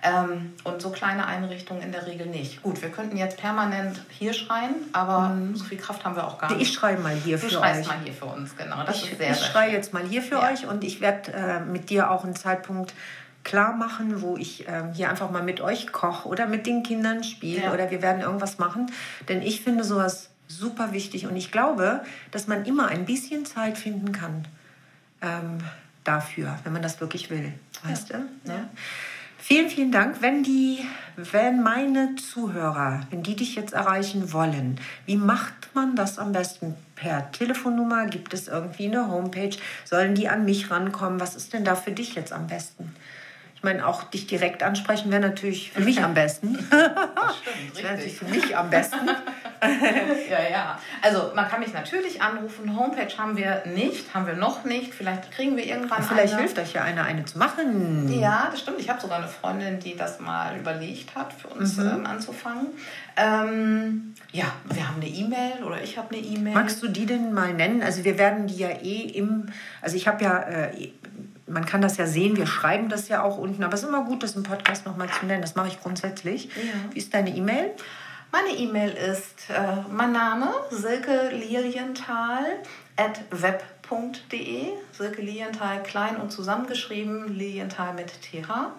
Ähm, 0.00 0.52
und 0.62 0.80
so 0.80 0.90
kleine 0.90 1.26
Einrichtungen 1.26 1.82
in 1.82 1.90
der 1.90 2.06
Regel 2.06 2.26
nicht. 2.28 2.62
Gut, 2.62 2.80
wir 2.82 2.88
könnten 2.88 3.16
jetzt 3.16 3.36
permanent 3.36 4.00
hier 4.10 4.32
schreien, 4.32 4.76
aber 4.92 5.30
mhm. 5.30 5.56
so 5.56 5.64
viel 5.64 5.78
Kraft 5.78 6.04
haben 6.04 6.14
wir 6.14 6.24
auch 6.24 6.38
gar 6.38 6.52
nicht. 6.52 6.62
Ich 6.62 6.72
schreie 6.72 6.96
mal 6.98 7.14
hier 7.14 7.36
du 7.36 7.40
für 7.40 7.46
euch. 7.46 7.52
Du 7.52 7.58
schreist 7.58 7.88
mal 7.88 7.98
hier 8.04 8.12
für 8.12 8.26
uns, 8.26 8.56
genau. 8.56 8.84
Das 8.84 8.96
ich, 8.96 9.20
ich 9.20 9.40
schreie 9.40 9.72
jetzt 9.72 9.92
mal 9.92 10.04
hier 10.04 10.22
für 10.22 10.36
ja. 10.36 10.52
euch 10.52 10.66
und 10.66 10.84
ich 10.84 11.00
werde 11.00 11.32
äh, 11.32 11.60
mit 11.60 11.90
dir 11.90 12.12
auch 12.12 12.22
einen 12.22 12.36
Zeitpunkt 12.36 12.94
klar 13.44 13.74
machen, 13.74 14.20
wo 14.22 14.36
ich 14.36 14.66
ähm, 14.68 14.92
hier 14.92 15.08
einfach 15.10 15.30
mal 15.30 15.42
mit 15.42 15.60
euch 15.60 15.92
koche 15.92 16.28
oder 16.28 16.46
mit 16.46 16.66
den 16.66 16.82
Kindern 16.82 17.24
spiele 17.24 17.62
ja. 17.62 17.72
oder 17.72 17.90
wir 17.90 18.02
werden 18.02 18.22
irgendwas 18.22 18.58
machen. 18.58 18.90
Denn 19.28 19.42
ich 19.42 19.62
finde 19.62 19.84
sowas 19.84 20.30
super 20.48 20.92
wichtig 20.92 21.26
und 21.26 21.36
ich 21.36 21.50
glaube, 21.50 22.02
dass 22.30 22.46
man 22.46 22.64
immer 22.64 22.88
ein 22.88 23.04
bisschen 23.04 23.44
Zeit 23.44 23.78
finden 23.78 24.12
kann 24.12 24.46
ähm, 25.20 25.58
dafür, 26.04 26.58
wenn 26.64 26.72
man 26.72 26.82
das 26.82 27.00
wirklich 27.00 27.30
will. 27.30 27.52
Weißt 27.84 28.10
ja. 28.10 28.18
du? 28.18 28.22
Ne? 28.50 28.54
Ja. 28.54 28.68
Vielen, 29.40 29.70
vielen 29.70 29.92
Dank. 29.92 30.20
Wenn 30.20 30.42
die, 30.42 30.84
wenn 31.16 31.62
meine 31.62 32.16
Zuhörer, 32.16 33.06
wenn 33.10 33.22
die 33.22 33.36
dich 33.36 33.54
jetzt 33.54 33.72
erreichen 33.72 34.32
wollen, 34.32 34.80
wie 35.06 35.16
macht 35.16 35.74
man 35.74 35.94
das 35.96 36.18
am 36.18 36.32
besten? 36.32 36.74
Per 36.96 37.30
Telefonnummer? 37.30 38.06
Gibt 38.06 38.34
es 38.34 38.48
irgendwie 38.48 38.86
eine 38.86 39.08
Homepage? 39.08 39.56
Sollen 39.84 40.14
die 40.14 40.28
an 40.28 40.44
mich 40.44 40.70
rankommen? 40.70 41.20
Was 41.20 41.36
ist 41.36 41.52
denn 41.52 41.64
da 41.64 41.76
für 41.76 41.92
dich 41.92 42.14
jetzt 42.14 42.32
am 42.32 42.48
besten? 42.48 42.94
Ich 43.58 43.64
meine, 43.64 43.84
auch 43.88 44.04
dich 44.04 44.28
direkt 44.28 44.62
ansprechen 44.62 45.10
wäre 45.10 45.20
natürlich 45.20 45.72
für 45.72 45.80
mich 45.80 46.00
am 46.00 46.14
besten. 46.14 46.56
Das 46.70 47.36
stimmt, 47.38 47.72
das 47.74 47.82
wäre 47.82 47.92
natürlich 47.94 48.16
für 48.16 48.24
mich 48.26 48.56
am 48.56 48.70
besten. 48.70 49.06
ja, 50.30 50.50
ja. 50.50 50.78
Also 51.02 51.32
man 51.34 51.48
kann 51.48 51.58
mich 51.58 51.72
natürlich 51.72 52.22
anrufen. 52.22 52.78
Homepage 52.78 53.12
haben 53.18 53.36
wir 53.36 53.64
nicht, 53.66 54.14
haben 54.14 54.26
wir 54.28 54.34
noch 54.34 54.64
nicht. 54.64 54.94
Vielleicht 54.94 55.32
kriegen 55.32 55.56
wir 55.56 55.66
irgendwann 55.66 56.04
Vielleicht 56.04 56.34
eine. 56.34 56.42
hilft 56.42 56.58
euch 56.60 56.72
ja 56.72 56.82
eine, 56.82 57.02
eine 57.02 57.24
zu 57.24 57.36
machen. 57.36 58.08
Ja, 58.20 58.48
das 58.50 58.60
stimmt. 58.60 58.78
Ich 58.78 58.88
habe 58.88 59.00
sogar 59.00 59.18
eine 59.18 59.26
Freundin, 59.26 59.80
die 59.80 59.96
das 59.96 60.20
mal 60.20 60.56
überlegt 60.56 61.16
hat, 61.16 61.32
für 61.32 61.48
uns 61.48 61.76
mhm. 61.76 61.88
ähm, 61.88 62.06
anzufangen. 62.06 62.68
Ähm, 63.16 64.14
ja, 64.30 64.46
wir 64.72 64.88
haben 64.88 65.00
eine 65.00 65.10
E-Mail 65.10 65.64
oder 65.64 65.82
ich 65.82 65.98
habe 65.98 66.14
eine 66.14 66.24
E-Mail. 66.24 66.54
Magst 66.54 66.80
du 66.80 66.88
die 66.88 67.06
denn 67.06 67.32
mal 67.34 67.52
nennen? 67.52 67.82
Also 67.82 68.04
wir 68.04 68.16
werden 68.18 68.46
die 68.46 68.58
ja 68.58 68.70
eh 68.70 69.10
im, 69.14 69.46
also 69.82 69.96
ich 69.96 70.06
habe 70.06 70.22
ja 70.22 70.38
äh, 70.38 70.92
man 71.48 71.64
kann 71.64 71.80
das 71.80 71.96
ja 71.96 72.06
sehen, 72.06 72.36
wir 72.36 72.46
schreiben 72.46 72.88
das 72.88 73.08
ja 73.08 73.22
auch 73.22 73.38
unten, 73.38 73.62
aber 73.62 73.74
es 73.74 73.82
ist 73.82 73.88
immer 73.88 74.04
gut, 74.04 74.22
das 74.22 74.36
im 74.36 74.42
Podcast 74.42 74.86
nochmal 74.86 75.08
zu 75.08 75.26
nennen. 75.26 75.42
Das 75.42 75.54
mache 75.54 75.68
ich 75.68 75.80
grundsätzlich. 75.80 76.46
Ja. 76.46 76.92
Wie 76.92 76.98
ist 76.98 77.14
deine 77.14 77.34
E-Mail? 77.34 77.70
Meine 78.30 78.50
E-Mail 78.58 78.90
ist 78.90 79.48
äh, 79.48 79.76
mein 79.90 80.12
Name, 80.12 80.52
Silke 80.70 81.30
Lilienthal, 81.30 82.44
at 82.96 83.20
web.de. 83.30 84.66
Silke 84.92 85.22
Lilienthal 85.22 85.82
klein 85.82 86.16
und 86.16 86.30
zusammengeschrieben, 86.30 87.34
Lilienthal 87.36 87.94
mit 87.94 88.12
TH. 88.22 88.72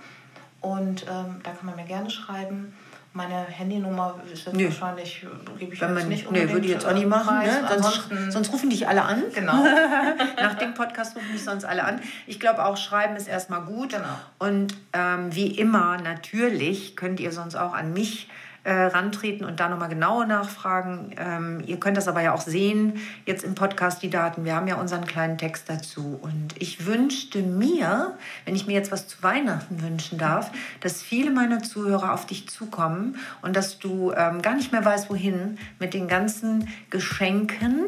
Und 0.61 1.03
ähm, 1.09 1.41
da 1.43 1.51
kann 1.51 1.65
man 1.65 1.75
mir 1.77 1.85
gerne 1.85 2.11
schreiben. 2.11 2.73
Meine 3.11 3.43
Handynummer 3.45 4.19
ist 4.31 4.45
jetzt 4.45 4.55
nee. 4.55 4.65
wahrscheinlich, 4.65 5.25
gebe 5.57 5.73
ich 5.73 5.81
Wenn 5.81 5.95
man, 5.95 6.07
nicht 6.07 6.27
unbedingt. 6.27 6.49
Nee, 6.49 6.53
würde 6.53 6.65
ich 6.67 6.73
jetzt 6.73 6.85
auch 6.85 6.93
nicht 6.93 7.07
machen. 7.07 7.39
Ne? 7.39 7.67
Sonst, 7.81 8.09
sonst, 8.31 8.53
rufen 8.53 8.69
dich 8.69 8.87
alle 8.87 9.01
an. 9.01 9.23
Genau. 9.33 9.53
Nach 10.37 10.53
dem 10.55 10.75
Podcast 10.75 11.15
rufen 11.15 11.31
mich 11.31 11.43
sonst 11.43 11.65
alle 11.65 11.85
an. 11.85 12.01
Ich 12.27 12.39
glaube 12.39 12.63
auch, 12.63 12.77
Schreiben 12.77 13.15
ist 13.15 13.27
erstmal 13.27 13.61
gut. 13.61 13.93
Genau. 13.93 14.05
Und 14.37 14.75
ähm, 14.93 15.33
wie 15.35 15.47
immer, 15.47 15.97
natürlich 15.97 16.95
könnt 16.95 17.19
ihr 17.19 17.31
sonst 17.31 17.55
auch 17.55 17.73
an 17.73 17.93
mich 17.93 18.29
äh, 18.69 18.85
rantreten 18.85 19.45
und 19.45 19.59
da 19.59 19.67
nochmal 19.67 19.89
genauer 19.89 20.27
nachfragen. 20.27 21.15
Ähm, 21.17 21.63
ihr 21.65 21.79
könnt 21.79 21.97
das 21.97 22.07
aber 22.07 22.21
ja 22.21 22.35
auch 22.35 22.41
sehen, 22.41 22.99
jetzt 23.25 23.43
im 23.43 23.55
Podcast 23.55 24.03
die 24.03 24.11
Daten. 24.11 24.45
Wir 24.45 24.55
haben 24.55 24.67
ja 24.67 24.75
unseren 24.75 25.05
kleinen 25.05 25.39
Text 25.39 25.67
dazu. 25.67 26.19
Und 26.21 26.53
ich 26.59 26.85
wünschte 26.85 27.41
mir, 27.41 28.15
wenn 28.45 28.55
ich 28.55 28.67
mir 28.67 28.73
jetzt 28.73 28.91
was 28.91 29.07
zu 29.07 29.23
Weihnachten 29.23 29.81
wünschen 29.81 30.19
darf, 30.19 30.51
dass 30.81 31.01
viele 31.01 31.31
meiner 31.31 31.63
Zuhörer 31.63 32.13
auf 32.13 32.27
dich 32.27 32.47
zukommen 32.47 33.15
und 33.41 33.55
dass 33.55 33.79
du 33.79 34.11
ähm, 34.11 34.43
gar 34.43 34.53
nicht 34.53 34.71
mehr 34.71 34.85
weißt, 34.85 35.09
wohin 35.09 35.57
mit 35.79 35.95
den 35.95 36.07
ganzen 36.07 36.67
Geschenken, 36.91 37.85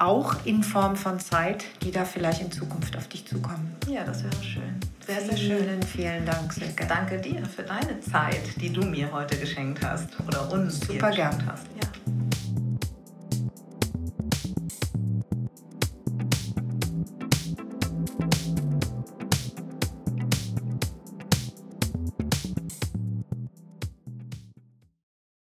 auch 0.00 0.34
in 0.44 0.62
Form 0.62 0.96
von 0.96 1.20
Zeit, 1.20 1.64
die 1.82 1.90
da 1.90 2.04
vielleicht 2.04 2.40
in 2.40 2.50
Zukunft 2.50 2.96
auf 2.96 3.08
dich 3.08 3.26
zukommen. 3.26 3.76
Ja, 3.88 4.04
das 4.04 4.24
wäre 4.24 4.42
schön. 4.42 4.80
Sehr, 5.06 5.20
sehr 5.20 5.36
schön. 5.36 5.58
Vielen, 5.58 5.82
vielen 5.82 6.26
Dank, 6.26 6.52
Silke. 6.52 6.86
Danke 6.86 7.18
dir 7.18 7.44
für 7.44 7.62
deine 7.62 8.00
Zeit, 8.00 8.60
die 8.60 8.72
du 8.72 8.82
mir 8.82 9.12
heute 9.12 9.36
geschenkt 9.36 9.84
hast 9.84 10.08
oder 10.26 10.50
uns 10.52 10.80
super 10.80 11.10
gern 11.10 11.44
hast. 11.46 11.66